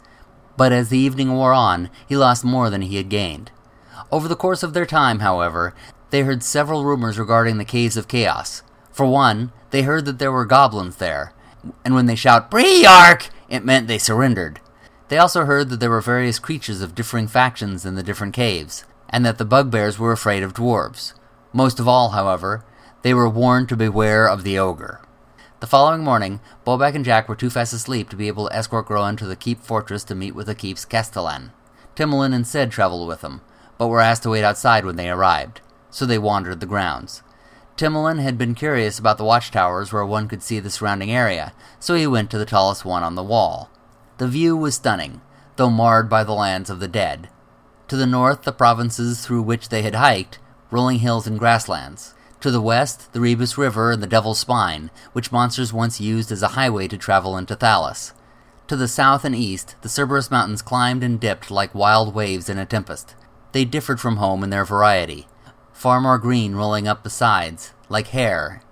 But 0.57 0.71
as 0.71 0.89
the 0.89 0.97
evening 0.97 1.33
wore 1.33 1.53
on, 1.53 1.89
he 2.07 2.15
lost 2.15 2.43
more 2.43 2.69
than 2.69 2.81
he 2.81 2.97
had 2.97 3.09
gained. 3.09 3.51
Over 4.11 4.27
the 4.27 4.35
course 4.35 4.63
of 4.63 4.73
their 4.73 4.85
time, 4.85 5.19
however, 5.19 5.73
they 6.09 6.21
heard 6.21 6.43
several 6.43 6.85
rumors 6.85 7.19
regarding 7.19 7.57
the 7.57 7.65
Caves 7.65 7.97
of 7.97 8.07
Chaos. 8.07 8.63
For 8.91 9.05
one, 9.05 9.51
they 9.71 9.83
heard 9.83 10.05
that 10.05 10.19
there 10.19 10.31
were 10.31 10.45
goblins 10.45 10.97
there, 10.97 11.33
and 11.85 11.93
when 11.93 12.05
they 12.05 12.15
shout, 12.15 12.49
Briark! 12.49 13.29
it 13.49 13.65
meant 13.65 13.87
they 13.87 13.97
surrendered. 13.97 14.59
They 15.11 15.17
also 15.17 15.43
heard 15.43 15.67
that 15.67 15.81
there 15.81 15.89
were 15.89 15.99
various 15.99 16.39
creatures 16.39 16.79
of 16.81 16.95
differing 16.95 17.27
factions 17.27 17.85
in 17.85 17.95
the 17.95 18.01
different 18.01 18.33
caves, 18.33 18.85
and 19.09 19.25
that 19.25 19.37
the 19.37 19.43
bugbears 19.43 19.99
were 19.99 20.13
afraid 20.13 20.41
of 20.41 20.53
dwarves. 20.53 21.13
Most 21.51 21.81
of 21.81 21.87
all, 21.87 22.11
however, 22.11 22.63
they 23.01 23.13
were 23.13 23.27
warned 23.27 23.67
to 23.67 23.75
beware 23.75 24.25
of 24.25 24.45
the 24.45 24.57
ogre. 24.57 25.01
The 25.59 25.67
following 25.67 26.01
morning, 26.01 26.39
Bobak 26.65 26.95
and 26.95 27.03
Jack 27.03 27.27
were 27.27 27.35
too 27.35 27.49
fast 27.49 27.73
asleep 27.73 28.07
to 28.09 28.15
be 28.15 28.29
able 28.29 28.47
to 28.47 28.55
escort 28.55 28.85
Groen 28.85 29.17
to 29.17 29.25
the 29.25 29.35
keep 29.35 29.59
fortress 29.59 30.05
to 30.05 30.15
meet 30.15 30.33
with 30.33 30.47
the 30.47 30.55
keep's 30.55 30.85
castellan. 30.85 31.51
Timolin 31.93 32.33
and 32.33 32.47
Sid 32.47 32.71
traveled 32.71 33.05
with 33.05 33.19
them, 33.19 33.41
but 33.77 33.89
were 33.89 33.99
asked 33.99 34.23
to 34.23 34.29
wait 34.29 34.45
outside 34.45 34.85
when 34.85 34.95
they 34.95 35.09
arrived, 35.09 35.59
so 35.89 36.05
they 36.05 36.17
wandered 36.17 36.61
the 36.61 36.65
grounds. 36.65 37.21
Timolin 37.75 38.21
had 38.21 38.37
been 38.37 38.55
curious 38.55 38.97
about 38.97 39.17
the 39.17 39.25
watchtowers 39.25 39.91
where 39.91 40.05
one 40.05 40.29
could 40.29 40.41
see 40.41 40.61
the 40.61 40.69
surrounding 40.69 41.11
area, 41.11 41.51
so 41.81 41.95
he 41.95 42.07
went 42.07 42.31
to 42.31 42.37
the 42.37 42.45
tallest 42.45 42.85
one 42.85 43.03
on 43.03 43.15
the 43.15 43.23
wall. 43.23 43.69
The 44.17 44.27
view 44.27 44.55
was 44.55 44.75
stunning, 44.75 45.21
though 45.55 45.69
marred 45.69 46.09
by 46.09 46.23
the 46.23 46.33
lands 46.33 46.69
of 46.69 46.79
the 46.79 46.87
dead. 46.87 47.29
To 47.87 47.95
the 47.95 48.05
north, 48.05 48.43
the 48.43 48.51
provinces 48.51 49.25
through 49.25 49.41
which 49.41 49.69
they 49.69 49.81
had 49.81 49.95
hiked, 49.95 50.39
rolling 50.69 50.99
hills 50.99 51.27
and 51.27 51.37
grasslands. 51.37 52.13
To 52.41 52.49
the 52.49 52.61
west, 52.61 53.13
the 53.13 53.19
Rebus 53.21 53.57
River 53.57 53.91
and 53.91 54.01
the 54.01 54.07
Devil's 54.07 54.39
Spine, 54.39 54.89
which 55.13 55.31
monsters 55.31 55.73
once 55.73 56.01
used 56.01 56.31
as 56.31 56.41
a 56.41 56.49
highway 56.49 56.87
to 56.87 56.97
travel 56.97 57.37
into 57.37 57.55
Thalos. 57.55 58.13
To 58.67 58.75
the 58.75 58.87
south 58.87 59.25
and 59.25 59.35
east, 59.35 59.75
the 59.81 59.89
Cerberus 59.89 60.31
Mountains 60.31 60.61
climbed 60.61 61.03
and 61.03 61.19
dipped 61.19 61.51
like 61.51 61.75
wild 61.75 62.15
waves 62.15 62.47
in 62.49 62.57
a 62.57 62.65
tempest. 62.65 63.15
They 63.51 63.65
differed 63.65 63.99
from 63.99 64.17
home 64.17 64.43
in 64.43 64.49
their 64.49 64.63
variety, 64.63 65.27
far 65.73 65.99
more 65.99 66.17
green 66.17 66.55
rolling 66.55 66.87
up 66.87 67.03
the 67.03 67.09
sides, 67.09 67.73
like 67.89 68.07
hair, 68.07 68.63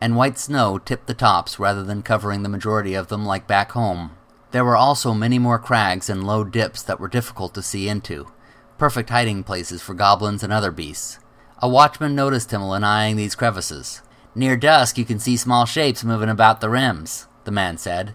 and 0.00 0.16
white 0.16 0.38
snow 0.38 0.78
tipped 0.78 1.06
the 1.06 1.14
tops 1.14 1.58
rather 1.58 1.82
than 1.82 2.02
covering 2.02 2.42
the 2.42 2.48
majority 2.48 2.94
of 2.94 3.08
them 3.08 3.24
like 3.24 3.46
back 3.46 3.72
home. 3.72 4.10
There 4.54 4.64
were 4.64 4.76
also 4.76 5.14
many 5.14 5.40
more 5.40 5.58
crags 5.58 6.08
and 6.08 6.24
low 6.24 6.44
dips 6.44 6.80
that 6.84 7.00
were 7.00 7.08
difficult 7.08 7.54
to 7.54 7.60
see 7.60 7.88
into, 7.88 8.28
perfect 8.78 9.10
hiding 9.10 9.42
places 9.42 9.82
for 9.82 9.94
goblins 9.94 10.44
and 10.44 10.52
other 10.52 10.70
beasts. 10.70 11.18
A 11.58 11.68
watchman 11.68 12.14
noticed 12.14 12.50
Timolin 12.50 12.84
eyeing 12.84 13.16
these 13.16 13.34
crevices. 13.34 14.00
Near 14.32 14.56
dusk, 14.56 14.96
you 14.96 15.04
can 15.04 15.18
see 15.18 15.36
small 15.36 15.66
shapes 15.66 16.04
moving 16.04 16.28
about 16.28 16.60
the 16.60 16.68
rims, 16.68 17.26
the 17.42 17.50
man 17.50 17.78
said. 17.78 18.14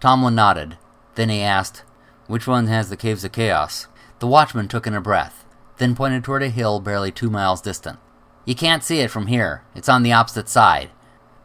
Tomlin 0.00 0.34
nodded. 0.34 0.76
Then 1.14 1.30
he 1.30 1.40
asked, 1.40 1.82
Which 2.26 2.46
one 2.46 2.66
has 2.66 2.90
the 2.90 2.96
Caves 2.98 3.24
of 3.24 3.32
Chaos? 3.32 3.86
The 4.18 4.26
watchman 4.26 4.68
took 4.68 4.86
in 4.86 4.92
a 4.92 5.00
breath, 5.00 5.46
then 5.78 5.94
pointed 5.94 6.24
toward 6.24 6.42
a 6.42 6.50
hill 6.50 6.80
barely 6.80 7.10
two 7.10 7.30
miles 7.30 7.62
distant. 7.62 7.98
You 8.44 8.54
can't 8.54 8.84
see 8.84 9.00
it 9.00 9.10
from 9.10 9.28
here, 9.28 9.64
it's 9.74 9.88
on 9.88 10.02
the 10.02 10.12
opposite 10.12 10.50
side. 10.50 10.90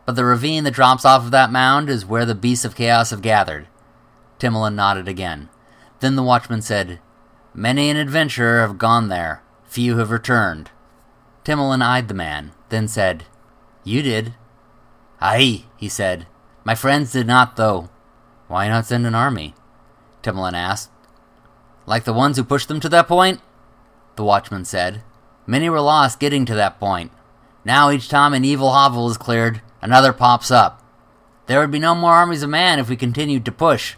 But 0.05 0.17
the 0.17 0.25
ravine 0.25 0.65
that 0.65 0.73
drops 0.73 1.05
off 1.05 1.23
of 1.23 1.31
that 1.31 1.53
mound 1.53 1.89
is 1.89 2.05
where 2.05 2.25
the 2.25 2.35
beasts 2.35 2.65
of 2.65 2.75
chaos 2.75 3.11
have 3.11 3.21
gathered. 3.21 3.69
Timolin 4.39 4.75
nodded 4.75 5.07
again. 5.07 5.49
Then 5.99 6.15
the 6.15 6.23
watchman 6.23 6.61
said, 6.61 6.99
Many 7.53 7.89
an 7.89 7.97
adventurer 7.97 8.61
have 8.61 8.77
gone 8.77 9.07
there, 9.07 9.41
few 9.65 9.97
have 9.97 10.11
returned. 10.11 10.71
Timolin 11.43 11.81
eyed 11.81 12.07
the 12.07 12.13
man, 12.13 12.51
then 12.69 12.87
said, 12.87 13.25
You 13.83 14.01
did. 14.01 14.33
Aye, 15.21 15.65
he 15.77 15.87
said. 15.87 16.27
My 16.63 16.75
friends 16.75 17.11
did 17.11 17.27
not, 17.27 17.55
though. 17.55 17.89
Why 18.47 18.67
not 18.67 18.85
send 18.85 19.05
an 19.05 19.15
army? 19.15 19.53
Timolin 20.21 20.53
asked. 20.53 20.89
Like 21.85 22.03
the 22.03 22.13
ones 22.13 22.37
who 22.37 22.43
pushed 22.43 22.67
them 22.67 22.79
to 22.79 22.89
that 22.89 23.07
point? 23.07 23.41
The 24.15 24.23
watchman 24.23 24.65
said. 24.65 25.03
Many 25.47 25.69
were 25.69 25.81
lost 25.81 26.19
getting 26.19 26.45
to 26.45 26.55
that 26.55 26.79
point. 26.79 27.11
Now 27.63 27.91
each 27.91 28.09
time 28.09 28.33
an 28.33 28.45
evil 28.45 28.71
hovel 28.71 29.09
is 29.09 29.17
cleared, 29.17 29.61
another 29.81 30.13
pops 30.13 30.51
up. 30.51 30.83
There 31.45 31.59
would 31.59 31.71
be 31.71 31.79
no 31.79 31.93
more 31.93 32.13
armies 32.13 32.43
of 32.43 32.49
man 32.49 32.79
if 32.79 32.89
we 32.89 32.95
continued 32.95 33.45
to 33.45 33.51
push. 33.51 33.95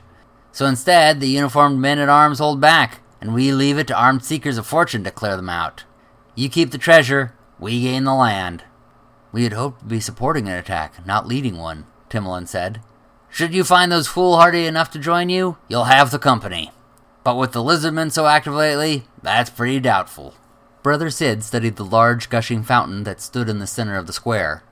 So 0.51 0.65
instead, 0.65 1.19
the 1.19 1.27
uniformed 1.27 1.79
men 1.79 1.99
at 1.99 2.09
arms 2.09 2.39
hold 2.39 2.59
back, 2.59 3.01
and 3.21 3.33
we 3.33 3.51
leave 3.51 3.77
it 3.77 3.87
to 3.87 3.95
armed 3.95 4.23
seekers 4.23 4.57
of 4.57 4.65
fortune 4.65 5.03
to 5.03 5.11
clear 5.11 5.35
them 5.35 5.49
out. 5.49 5.83
You 6.35 6.49
keep 6.49 6.71
the 6.71 6.77
treasure, 6.77 7.33
we 7.59 7.81
gain 7.81 8.03
the 8.03 8.13
land. 8.13 8.63
We 9.31 9.43
had 9.43 9.53
hoped 9.53 9.79
to 9.81 9.85
be 9.85 9.99
supporting 9.99 10.47
an 10.47 10.55
attack, 10.55 11.05
not 11.05 11.27
leading 11.27 11.57
one, 11.57 11.85
Timolin 12.09 12.47
said. 12.47 12.81
Should 13.29 13.53
you 13.53 13.63
find 13.63 13.91
those 13.91 14.07
foolhardy 14.07 14.65
enough 14.65 14.89
to 14.91 14.99
join 14.99 15.29
you, 15.29 15.57
you'll 15.67 15.85
have 15.85 16.11
the 16.11 16.19
company. 16.19 16.71
But 17.23 17.37
with 17.37 17.51
the 17.51 17.59
lizardmen 17.59 18.11
so 18.11 18.25
active 18.25 18.53
lately, 18.53 19.05
that's 19.21 19.49
pretty 19.49 19.79
doubtful. 19.79 20.35
Brother 20.81 21.09
Sid 21.09 21.43
studied 21.43 21.75
the 21.75 21.83
large, 21.83 22.29
gushing 22.29 22.63
fountain 22.63 23.03
that 23.03 23.19
stood 23.19 23.49
in 23.49 23.59
the 23.59 23.67
center 23.67 23.97
of 23.97 24.07
the 24.07 24.13
square. 24.13 24.63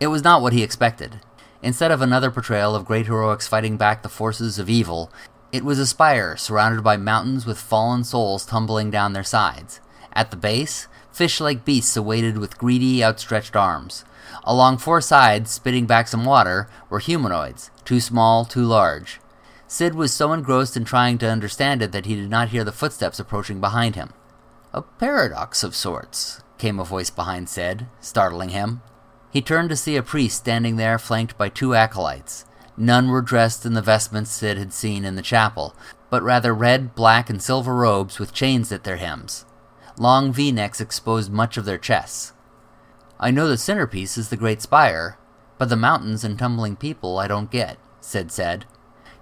It 0.00 0.08
was 0.08 0.24
not 0.24 0.42
what 0.42 0.52
he 0.52 0.62
expected. 0.62 1.20
Instead 1.62 1.90
of 1.90 2.00
another 2.00 2.30
portrayal 2.30 2.74
of 2.74 2.84
great 2.84 3.06
heroics 3.06 3.46
fighting 3.46 3.76
back 3.76 4.02
the 4.02 4.08
forces 4.08 4.58
of 4.58 4.70
evil, 4.70 5.12
it 5.52 5.64
was 5.64 5.78
a 5.78 5.86
spire 5.86 6.36
surrounded 6.36 6.82
by 6.82 6.96
mountains 6.96 7.44
with 7.44 7.58
fallen 7.58 8.04
souls 8.04 8.46
tumbling 8.46 8.90
down 8.90 9.12
their 9.12 9.24
sides. 9.24 9.80
At 10.12 10.30
the 10.30 10.36
base, 10.36 10.88
fish 11.12 11.40
like 11.40 11.64
beasts 11.64 11.96
awaited 11.96 12.38
with 12.38 12.58
greedy, 12.58 13.04
outstretched 13.04 13.56
arms. 13.56 14.04
Along 14.44 14.78
four 14.78 15.00
sides, 15.00 15.50
spitting 15.50 15.86
back 15.86 16.08
some 16.08 16.24
water, 16.24 16.68
were 16.88 16.98
humanoids, 16.98 17.70
too 17.84 18.00
small, 18.00 18.44
too 18.44 18.64
large. 18.64 19.20
Sid 19.66 19.94
was 19.94 20.12
so 20.12 20.32
engrossed 20.32 20.76
in 20.76 20.84
trying 20.84 21.18
to 21.18 21.30
understand 21.30 21.82
it 21.82 21.92
that 21.92 22.06
he 22.06 22.16
did 22.16 22.30
not 22.30 22.48
hear 22.48 22.64
the 22.64 22.72
footsteps 22.72 23.20
approaching 23.20 23.60
behind 23.60 23.96
him. 23.96 24.12
A 24.72 24.82
paradox 24.82 25.62
of 25.62 25.76
sorts, 25.76 26.42
came 26.58 26.78
a 26.78 26.84
voice 26.84 27.10
behind 27.10 27.48
Sid, 27.48 27.86
startling 28.00 28.50
him. 28.50 28.82
He 29.30 29.40
turned 29.40 29.68
to 29.70 29.76
see 29.76 29.96
a 29.96 30.02
priest 30.02 30.38
standing 30.38 30.76
there 30.76 30.98
flanked 30.98 31.38
by 31.38 31.48
two 31.48 31.74
acolytes. 31.74 32.44
None 32.76 33.08
were 33.08 33.22
dressed 33.22 33.64
in 33.64 33.74
the 33.74 33.82
vestments 33.82 34.30
Sid 34.30 34.58
had 34.58 34.72
seen 34.72 35.04
in 35.04 35.14
the 35.14 35.22
chapel, 35.22 35.74
but 36.08 36.22
rather 36.22 36.52
red, 36.52 36.94
black, 36.94 37.30
and 37.30 37.40
silver 37.40 37.74
robes 37.74 38.18
with 38.18 38.32
chains 38.32 38.72
at 38.72 38.84
their 38.84 38.96
hems. 38.96 39.44
Long 39.96 40.32
v 40.32 40.50
necks 40.50 40.80
exposed 40.80 41.30
much 41.30 41.56
of 41.56 41.64
their 41.64 41.78
chests. 41.78 42.32
I 43.20 43.30
know 43.30 43.46
the 43.46 43.58
centerpiece 43.58 44.16
is 44.16 44.30
the 44.30 44.36
Great 44.36 44.62
Spire, 44.62 45.18
but 45.58 45.68
the 45.68 45.76
mountains 45.76 46.24
and 46.24 46.38
tumbling 46.38 46.74
people 46.74 47.18
I 47.18 47.28
don't 47.28 47.50
get, 47.50 47.76
Sid 48.00 48.32
said. 48.32 48.64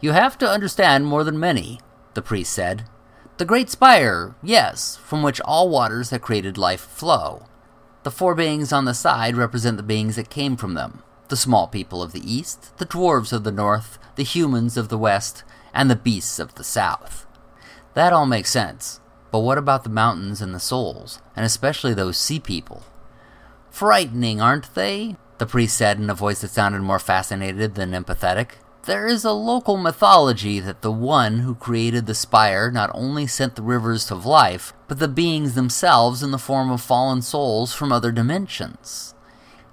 You 0.00 0.12
have 0.12 0.38
to 0.38 0.48
understand 0.48 1.04
more 1.04 1.24
than 1.24 1.38
many, 1.38 1.80
the 2.14 2.22
priest 2.22 2.52
said. 2.52 2.84
The 3.38 3.44
Great 3.44 3.68
Spire, 3.68 4.36
yes, 4.42 4.96
from 4.96 5.22
which 5.22 5.40
all 5.40 5.68
waters 5.68 6.10
that 6.10 6.22
created 6.22 6.56
life 6.56 6.80
flow. 6.80 7.46
The 8.08 8.12
four 8.12 8.34
beings 8.34 8.72
on 8.72 8.86
the 8.86 8.94
side 8.94 9.36
represent 9.36 9.76
the 9.76 9.82
beings 9.82 10.16
that 10.16 10.30
came 10.30 10.56
from 10.56 10.72
them 10.72 11.02
the 11.28 11.36
small 11.36 11.66
people 11.66 12.02
of 12.02 12.12
the 12.12 12.24
east, 12.24 12.74
the 12.78 12.86
dwarves 12.86 13.34
of 13.34 13.44
the 13.44 13.52
north, 13.52 13.98
the 14.16 14.22
humans 14.22 14.78
of 14.78 14.88
the 14.88 14.96
west, 14.96 15.44
and 15.74 15.90
the 15.90 15.94
beasts 15.94 16.38
of 16.38 16.54
the 16.54 16.64
south. 16.64 17.26
That 17.92 18.14
all 18.14 18.24
makes 18.24 18.48
sense, 18.48 19.00
but 19.30 19.40
what 19.40 19.58
about 19.58 19.84
the 19.84 19.90
mountains 19.90 20.40
and 20.40 20.54
the 20.54 20.58
souls, 20.58 21.20
and 21.36 21.44
especially 21.44 21.92
those 21.92 22.16
sea 22.16 22.40
people? 22.40 22.82
Frightening, 23.70 24.40
aren't 24.40 24.74
they? 24.74 25.16
The 25.36 25.44
priest 25.44 25.76
said 25.76 25.98
in 25.98 26.08
a 26.08 26.14
voice 26.14 26.40
that 26.40 26.48
sounded 26.48 26.80
more 26.80 26.98
fascinated 26.98 27.74
than 27.74 27.90
empathetic. 27.90 28.52
There 28.88 29.06
is 29.06 29.22
a 29.22 29.32
local 29.32 29.76
mythology 29.76 30.60
that 30.60 30.80
the 30.80 30.90
one 30.90 31.40
who 31.40 31.54
created 31.54 32.06
the 32.06 32.14
spire 32.14 32.70
not 32.70 32.90
only 32.94 33.26
sent 33.26 33.54
the 33.54 33.60
rivers 33.60 34.06
to 34.06 34.14
life, 34.14 34.72
but 34.86 34.98
the 34.98 35.06
beings 35.06 35.54
themselves 35.54 36.22
in 36.22 36.30
the 36.30 36.38
form 36.38 36.70
of 36.70 36.80
fallen 36.80 37.20
souls 37.20 37.74
from 37.74 37.92
other 37.92 38.10
dimensions. 38.10 39.14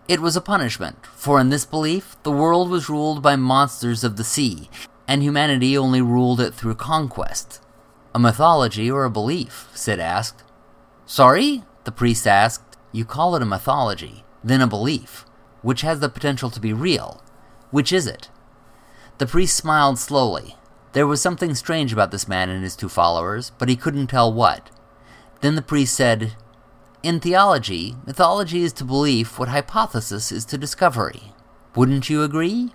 It 0.09 0.19
was 0.19 0.35
a 0.35 0.41
punishment, 0.41 1.05
for 1.15 1.39
in 1.39 1.47
this 1.47 1.63
belief, 1.63 2.17
the 2.23 2.31
world 2.33 2.69
was 2.69 2.89
ruled 2.89 3.21
by 3.21 3.37
monsters 3.37 4.03
of 4.03 4.17
the 4.17 4.25
sea, 4.25 4.69
and 5.07 5.23
humanity 5.23 5.77
only 5.77 6.01
ruled 6.01 6.41
it 6.41 6.53
through 6.53 6.75
conquest. 6.75 7.61
A 8.13 8.19
mythology 8.19 8.91
or 8.91 9.05
a 9.05 9.09
belief? 9.09 9.69
Sid 9.73 9.97
asked. 9.97 10.43
Sorry? 11.05 11.63
The 11.85 11.93
priest 11.93 12.27
asked. 12.27 12.75
You 12.91 13.05
call 13.05 13.37
it 13.37 13.41
a 13.41 13.45
mythology, 13.45 14.25
then 14.43 14.59
a 14.59 14.67
belief, 14.67 15.23
which 15.61 15.83
has 15.83 16.01
the 16.01 16.09
potential 16.09 16.49
to 16.49 16.59
be 16.59 16.73
real. 16.73 17.23
Which 17.71 17.93
is 17.93 18.07
it? 18.07 18.29
The 19.17 19.25
priest 19.25 19.55
smiled 19.55 19.97
slowly. 19.97 20.57
There 20.93 21.07
was 21.07 21.21
something 21.21 21.55
strange 21.55 21.93
about 21.93 22.11
this 22.11 22.27
man 22.27 22.49
and 22.49 22.63
his 22.63 22.75
two 22.75 22.89
followers, 22.89 23.51
but 23.57 23.69
he 23.69 23.75
couldn't 23.75 24.07
tell 24.07 24.31
what. 24.31 24.71
Then 25.41 25.55
the 25.55 25.61
priest 25.61 25.95
said, 25.95 26.33
in 27.05 27.19
theology, 27.19 27.95
mythology 28.03 28.63
is 28.63 28.73
to 28.73 28.83
belief 28.83 29.37
what 29.37 29.49
hypothesis 29.49 30.31
is 30.31 30.43
to 30.45 30.57
discovery. 30.57 31.33
Wouldn't 31.75 32.09
you 32.09 32.23
agree? 32.23 32.71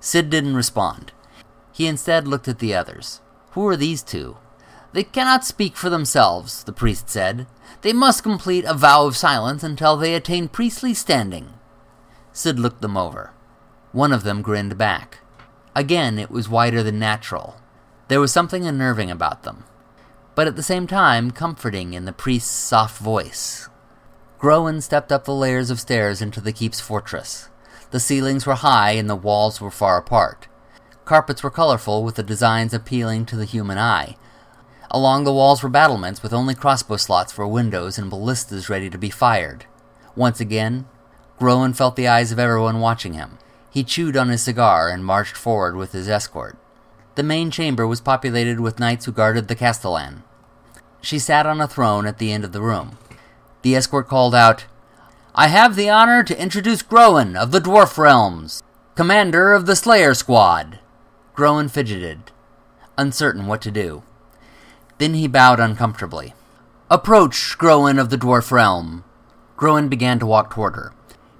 Sid 0.00 0.28
didn't 0.28 0.54
respond. 0.54 1.12
He 1.72 1.86
instead 1.86 2.28
looked 2.28 2.46
at 2.46 2.58
the 2.58 2.74
others. 2.74 3.22
Who 3.52 3.66
are 3.68 3.76
these 3.76 4.02
two? 4.02 4.36
They 4.92 5.02
cannot 5.02 5.46
speak 5.46 5.76
for 5.76 5.88
themselves, 5.88 6.62
the 6.62 6.74
priest 6.74 7.08
said. 7.08 7.46
They 7.80 7.94
must 7.94 8.22
complete 8.22 8.66
a 8.66 8.74
vow 8.74 9.06
of 9.06 9.16
silence 9.16 9.62
until 9.62 9.96
they 9.96 10.14
attain 10.14 10.48
priestly 10.48 10.92
standing. 10.92 11.54
Sid 12.32 12.58
looked 12.58 12.82
them 12.82 12.98
over. 12.98 13.32
One 13.96 14.12
of 14.12 14.24
them 14.24 14.42
grinned 14.42 14.76
back. 14.76 15.20
Again, 15.74 16.18
it 16.18 16.30
was 16.30 16.48
wider 16.48 16.82
than 16.82 16.98
natural. 16.98 17.56
There 18.08 18.20
was 18.20 18.32
something 18.32 18.66
unnerving 18.66 19.10
about 19.10 19.42
them 19.42 19.64
but 20.36 20.46
at 20.46 20.54
the 20.54 20.62
same 20.62 20.86
time 20.86 21.32
comforting 21.32 21.94
in 21.94 22.04
the 22.04 22.12
priest's 22.12 22.50
soft 22.50 22.98
voice. 22.98 23.68
Groen 24.38 24.82
stepped 24.82 25.10
up 25.10 25.24
the 25.24 25.34
layers 25.34 25.70
of 25.70 25.80
stairs 25.80 26.20
into 26.20 26.42
the 26.42 26.52
keep's 26.52 26.78
fortress. 26.78 27.48
The 27.90 27.98
ceilings 27.98 28.44
were 28.46 28.54
high 28.54 28.92
and 28.92 29.08
the 29.08 29.16
walls 29.16 29.62
were 29.62 29.70
far 29.70 29.96
apart. 29.96 30.46
Carpets 31.06 31.42
were 31.42 31.50
colorful 31.50 32.04
with 32.04 32.16
the 32.16 32.22
designs 32.22 32.74
appealing 32.74 33.24
to 33.26 33.36
the 33.36 33.46
human 33.46 33.78
eye. 33.78 34.16
Along 34.90 35.24
the 35.24 35.32
walls 35.32 35.62
were 35.62 35.70
battlements 35.70 36.22
with 36.22 36.34
only 36.34 36.54
crossbow 36.54 36.98
slots 36.98 37.32
for 37.32 37.46
windows 37.48 37.96
and 37.96 38.10
ballistas 38.10 38.68
ready 38.68 38.90
to 38.90 38.98
be 38.98 39.10
fired. 39.10 39.64
Once 40.14 40.38
again, 40.38 40.86
Groen 41.38 41.72
felt 41.72 41.96
the 41.96 42.08
eyes 42.08 42.30
of 42.30 42.38
everyone 42.38 42.80
watching 42.80 43.14
him. 43.14 43.38
He 43.76 43.84
chewed 43.84 44.16
on 44.16 44.30
his 44.30 44.42
cigar 44.42 44.88
and 44.88 45.04
marched 45.04 45.36
forward 45.36 45.76
with 45.76 45.92
his 45.92 46.08
escort. 46.08 46.56
The 47.14 47.22
main 47.22 47.50
chamber 47.50 47.86
was 47.86 48.00
populated 48.00 48.58
with 48.58 48.80
knights 48.80 49.04
who 49.04 49.12
guarded 49.12 49.48
the 49.48 49.54
castellan. 49.54 50.22
She 51.02 51.18
sat 51.18 51.44
on 51.44 51.60
a 51.60 51.68
throne 51.68 52.06
at 52.06 52.16
the 52.16 52.32
end 52.32 52.42
of 52.42 52.52
the 52.52 52.62
room. 52.62 52.96
The 53.60 53.76
escort 53.76 54.08
called 54.08 54.34
out, 54.34 54.64
I 55.34 55.48
have 55.48 55.76
the 55.76 55.90
honor 55.90 56.24
to 56.24 56.42
introduce 56.42 56.80
Groen 56.80 57.36
of 57.36 57.50
the 57.50 57.60
Dwarf 57.60 57.98
Realms, 57.98 58.62
commander 58.94 59.52
of 59.52 59.66
the 59.66 59.76
Slayer 59.76 60.14
Squad. 60.14 60.78
Groen 61.34 61.68
fidgeted, 61.68 62.32
uncertain 62.96 63.46
what 63.46 63.60
to 63.60 63.70
do. 63.70 64.04
Then 64.96 65.12
he 65.12 65.28
bowed 65.28 65.60
uncomfortably. 65.60 66.32
Approach, 66.90 67.58
Groen 67.58 67.98
of 67.98 68.08
the 68.08 68.16
Dwarf 68.16 68.50
Realm. 68.50 69.04
Groen 69.58 69.88
began 69.88 70.18
to 70.18 70.24
walk 70.24 70.48
toward 70.48 70.76
her. 70.76 70.94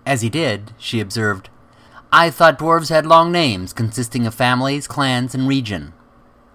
As 0.04 0.20
he 0.20 0.28
did, 0.28 0.74
she 0.76 1.00
observed, 1.00 1.48
I 2.12 2.30
thought 2.30 2.58
dwarves 2.58 2.88
had 2.88 3.04
long 3.04 3.32
names 3.32 3.72
consisting 3.72 4.26
of 4.26 4.34
families, 4.34 4.86
clans, 4.86 5.34
and 5.34 5.48
region. 5.48 5.92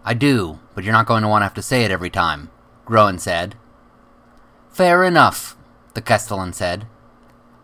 I 0.04 0.14
do, 0.14 0.60
but 0.74 0.84
you're 0.84 0.94
not 0.94 1.06
going 1.06 1.22
to 1.22 1.28
want 1.28 1.42
to 1.42 1.46
have 1.46 1.54
to 1.56 1.62
say 1.62 1.84
it 1.84 1.92
every 1.92 2.10
time, 2.10 2.50
Groen 2.86 3.20
said. 3.20 3.56
Fair 4.70 5.04
enough, 5.04 5.56
the 5.94 6.02
Castellan 6.02 6.54
said. 6.54 6.88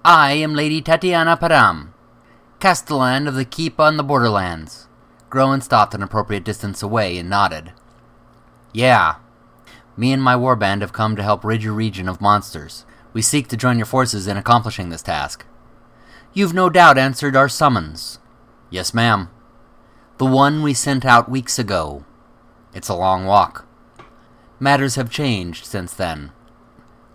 I 0.04 0.34
am 0.34 0.54
Lady 0.54 0.82
Tatiana 0.82 1.38
Param, 1.38 1.90
Castellan 2.60 3.28
of 3.28 3.36
the 3.36 3.46
Keep 3.46 3.80
on 3.80 3.98
the 3.98 4.04
Borderlands. 4.04 4.88
Groen 5.30 5.62
stopped 5.62 5.94
an 5.94 6.04
appropriate 6.04 6.44
distance 6.44 6.82
away 6.82 7.18
and 7.18 7.30
nodded. 7.30 7.72
Yeah. 8.74 9.16
Me 9.96 10.14
and 10.14 10.22
my 10.22 10.36
warband 10.36 10.82
have 10.82 10.94
come 10.94 11.16
to 11.16 11.24
help 11.24 11.44
rid 11.44 11.64
your 11.64 11.74
region 11.74 12.08
of 12.08 12.22
monsters. 12.22 12.86
We 13.14 13.22
seek 13.22 13.48
to 13.48 13.58
join 13.58 13.78
your 13.78 13.86
forces 13.86 14.28
in 14.28 14.38
accomplishing 14.38 14.90
this 14.90 15.02
task. 15.02 15.46
You've 16.38 16.54
no 16.54 16.70
doubt 16.70 17.00
answered 17.00 17.36
our 17.36 17.50
summons. 17.50 18.20
Yes, 18.70 18.94
ma'am. 18.94 19.32
The 20.20 20.28
one 20.28 20.62
we 20.62 20.72
sent 20.72 21.04
out 21.04 21.32
weeks 21.32 21.58
ago. 21.58 22.06
It's 22.76 22.90
a 22.90 22.94
long 22.94 23.26
walk. 23.26 23.68
Matters 24.60 24.94
have 24.98 25.10
changed 25.10 25.66
since 25.66 25.96
then. 25.96 26.32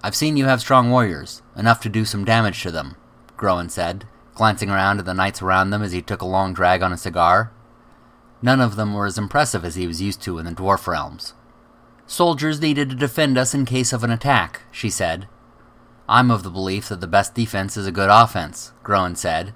I've 0.02 0.16
seen 0.16 0.36
you 0.36 0.46
have 0.46 0.60
strong 0.60 0.90
warriors, 0.90 1.40
enough 1.54 1.80
to 1.82 1.88
do 1.88 2.04
some 2.04 2.24
damage 2.24 2.60
to 2.64 2.72
them, 2.72 2.96
Groen 3.36 3.68
said, 3.68 4.08
glancing 4.34 4.70
around 4.70 4.98
at 4.98 5.04
the 5.04 5.14
knights 5.14 5.40
around 5.40 5.70
them 5.70 5.84
as 5.84 5.92
he 5.92 6.02
took 6.02 6.20
a 6.20 6.26
long 6.26 6.52
drag 6.52 6.82
on 6.82 6.92
a 6.92 6.98
cigar. 6.98 7.52
None 8.42 8.60
of 8.60 8.74
them 8.74 8.92
were 8.92 9.06
as 9.06 9.18
impressive 9.18 9.64
as 9.64 9.76
he 9.76 9.86
was 9.86 10.02
used 10.02 10.20
to 10.22 10.40
in 10.40 10.46
the 10.46 10.50
dwarf 10.50 10.88
realms. 10.88 11.34
Soldiers 12.08 12.60
needed 12.60 12.90
to 12.90 12.96
defend 12.96 13.38
us 13.38 13.54
in 13.54 13.66
case 13.66 13.92
of 13.92 14.02
an 14.02 14.10
attack, 14.10 14.62
she 14.72 14.90
said. 14.90 15.28
I'm 16.12 16.31
of 16.31 16.42
the 16.42 16.50
belief 16.50 16.90
that 16.90 17.00
the 17.00 17.07
best 17.07 17.35
defense 17.35 17.75
is 17.75 17.87
a 17.87 17.90
good 17.90 18.11
offense, 18.11 18.73
Groen 18.83 19.16
said. 19.16 19.54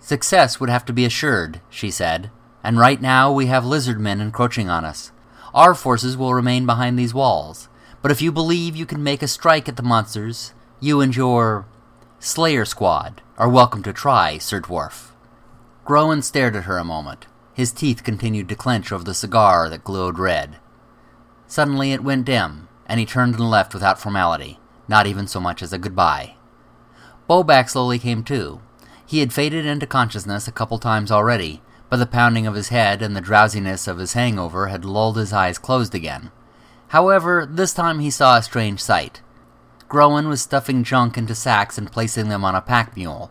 Success 0.00 0.58
would 0.58 0.70
have 0.70 0.86
to 0.86 0.92
be 0.94 1.04
assured, 1.04 1.60
she 1.68 1.90
said, 1.90 2.30
and 2.64 2.78
right 2.78 2.98
now 2.98 3.30
we 3.30 3.44
have 3.48 3.66
lizard 3.66 4.00
men 4.00 4.18
encroaching 4.18 4.70
on 4.70 4.86
us. 4.86 5.12
Our 5.52 5.74
forces 5.74 6.16
will 6.16 6.32
remain 6.32 6.64
behind 6.64 6.98
these 6.98 7.12
walls, 7.12 7.68
but 8.00 8.10
if 8.10 8.22
you 8.22 8.32
believe 8.32 8.74
you 8.74 8.86
can 8.86 9.02
make 9.02 9.22
a 9.22 9.28
strike 9.28 9.68
at 9.68 9.76
the 9.76 9.82
monsters, 9.82 10.54
you 10.80 11.02
and 11.02 11.14
your 11.14 11.66
Slayer 12.18 12.64
squad 12.64 13.20
are 13.36 13.50
welcome 13.50 13.82
to 13.82 13.92
try, 13.92 14.38
Sir 14.38 14.62
Dwarf. 14.62 15.10
Groen 15.84 16.22
stared 16.22 16.56
at 16.56 16.64
her 16.64 16.78
a 16.78 16.84
moment. 16.84 17.26
His 17.52 17.70
teeth 17.70 18.02
continued 18.02 18.48
to 18.48 18.56
clench 18.56 18.92
over 18.92 19.04
the 19.04 19.12
cigar 19.12 19.68
that 19.68 19.84
glowed 19.84 20.18
red. 20.18 20.56
Suddenly 21.46 21.92
it 21.92 22.02
went 22.02 22.24
dim, 22.24 22.68
and 22.86 22.98
he 22.98 23.04
turned 23.04 23.34
and 23.34 23.50
left 23.50 23.74
without 23.74 24.00
formality, 24.00 24.58
not 24.92 25.06
even 25.06 25.26
so 25.26 25.40
much 25.40 25.62
as 25.62 25.72
a 25.72 25.78
goodbye. 25.78 26.34
Bobak 27.26 27.70
slowly 27.70 27.98
came 27.98 28.22
to. 28.24 28.60
He 29.06 29.20
had 29.20 29.32
faded 29.32 29.64
into 29.64 29.86
consciousness 29.86 30.46
a 30.46 30.52
couple 30.52 30.78
times 30.78 31.10
already, 31.10 31.62
but 31.88 31.96
the 31.96 32.04
pounding 32.04 32.46
of 32.46 32.54
his 32.54 32.68
head 32.68 33.00
and 33.00 33.16
the 33.16 33.22
drowsiness 33.22 33.88
of 33.88 33.96
his 33.96 34.12
hangover 34.12 34.66
had 34.66 34.84
lulled 34.84 35.16
his 35.16 35.32
eyes 35.32 35.56
closed 35.56 35.94
again. 35.94 36.30
However, 36.88 37.48
this 37.50 37.72
time 37.72 38.00
he 38.00 38.10
saw 38.10 38.36
a 38.36 38.42
strange 38.42 38.82
sight. 38.82 39.22
Groen 39.88 40.28
was 40.28 40.42
stuffing 40.42 40.84
junk 40.84 41.16
into 41.16 41.34
sacks 41.34 41.78
and 41.78 41.90
placing 41.90 42.28
them 42.28 42.44
on 42.44 42.54
a 42.54 42.60
pack 42.60 42.94
mule. 42.94 43.30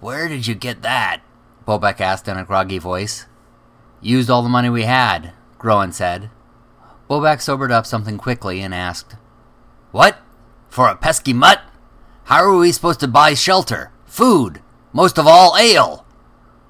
Where 0.00 0.26
did 0.26 0.46
you 0.46 0.54
get 0.54 0.80
that? 0.80 1.20
Bobak 1.66 2.00
asked 2.00 2.28
in 2.28 2.38
a 2.38 2.46
groggy 2.46 2.78
voice. 2.78 3.26
Used 4.00 4.30
all 4.30 4.42
the 4.42 4.48
money 4.48 4.70
we 4.70 4.84
had, 4.84 5.34
Groen 5.58 5.92
said. 5.92 6.30
Bobak 7.10 7.42
sobered 7.42 7.72
up 7.72 7.84
something 7.84 8.16
quickly 8.16 8.62
and 8.62 8.74
asked, 8.74 9.16
What? 9.90 10.16
For 10.68 10.88
a 10.88 10.96
pesky 10.96 11.32
mutt? 11.32 11.60
How 12.24 12.44
are 12.44 12.56
we 12.56 12.72
supposed 12.72 13.00
to 13.00 13.08
buy 13.08 13.34
shelter, 13.34 13.90
food, 14.06 14.60
most 14.92 15.18
of 15.18 15.26
all 15.26 15.56
ale? 15.56 16.04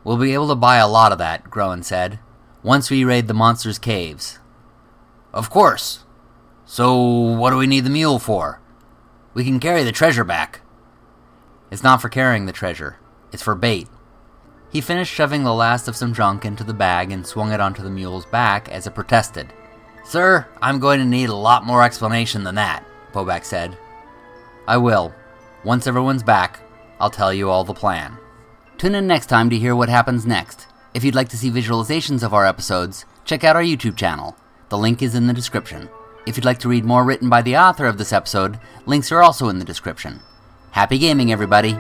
We'll 0.04 0.16
be 0.16 0.32
able 0.32 0.48
to 0.48 0.54
buy 0.54 0.76
a 0.76 0.88
lot 0.88 1.12
of 1.12 1.18
that, 1.18 1.50
Groen 1.50 1.82
said, 1.82 2.18
once 2.62 2.90
we 2.90 3.04
raid 3.04 3.26
the 3.26 3.34
monster's 3.34 3.78
caves. 3.78 4.38
Of 5.32 5.50
course. 5.50 6.04
So, 6.64 6.96
what 6.96 7.50
do 7.50 7.56
we 7.56 7.66
need 7.66 7.84
the 7.84 7.90
mule 7.90 8.18
for? 8.18 8.61
We 9.34 9.44
can 9.44 9.61
carry 9.61 9.82
the 9.82 9.92
treasure 9.92 10.24
back. 10.24 10.61
It's 11.70 11.82
not 11.82 12.00
for 12.00 12.08
carrying 12.08 12.46
the 12.46 12.52
treasure, 12.52 12.96
it's 13.32 13.42
for 13.42 13.54
bait. 13.54 13.88
He 14.70 14.80
finished 14.80 15.12
shoving 15.12 15.44
the 15.44 15.54
last 15.54 15.88
of 15.88 15.96
some 15.96 16.14
junk 16.14 16.44
into 16.44 16.62
the 16.62 16.74
bag 16.74 17.11
and 17.11 17.26
swung 17.26 17.52
it 17.52 17.61
onto 17.61 17.82
the 17.82 17.90
mule's 17.90 18.26
back 18.26 18.68
as 18.68 18.87
it 18.87 18.94
protested. 18.94 19.52
Sir, 20.04 20.46
I'm 20.62 20.78
going 20.78 21.00
to 21.00 21.04
need 21.04 21.28
a 21.28 21.34
lot 21.34 21.66
more 21.66 21.82
explanation 21.82 22.44
than 22.44 22.54
that, 22.54 22.84
Bobak 23.12 23.44
said. 23.44 23.76
I 24.68 24.76
will. 24.76 25.14
Once 25.64 25.87
everyone's 25.87 26.22
back, 26.22 26.61
I'll 27.00 27.09
tell 27.09 27.33
you 27.33 27.48
all 27.48 27.64
the 27.64 27.72
plan. 27.72 28.18
Tune 28.76 28.94
in 28.94 29.07
next 29.07 29.24
time 29.24 29.48
to 29.48 29.59
hear 29.59 29.74
what 29.74 29.88
happens 29.88 30.26
next. 30.26 30.66
If 30.92 31.02
you'd 31.02 31.14
like 31.14 31.31
to 31.31 31.38
see 31.38 31.50
visualizations 31.50 32.22
of 32.22 32.35
our 32.35 32.44
episodes, 32.44 33.07
check 33.24 33.44
out 33.44 33.57
our 33.57 33.62
YouTube 33.62 33.96
channel. 33.96 34.37
The 34.68 34.76
link 34.76 35.00
is 35.00 35.14
in 35.14 35.26
the 35.26 35.33
description. 35.33 35.88
If 36.26 36.37
you'd 36.37 36.44
like 36.44 36.59
to 36.59 36.68
read 36.68 36.85
more 36.85 37.02
written 37.02 37.31
by 37.31 37.40
the 37.40 37.57
author 37.57 37.87
of 37.87 37.96
this 37.96 38.12
episode, 38.12 38.61
links 38.85 39.11
are 39.11 39.22
also 39.22 39.48
in 39.48 39.59
the 39.59 39.64
description. 39.64 40.20
Happy 40.72 40.98
gaming, 40.98 41.33
everybody! 41.33 41.74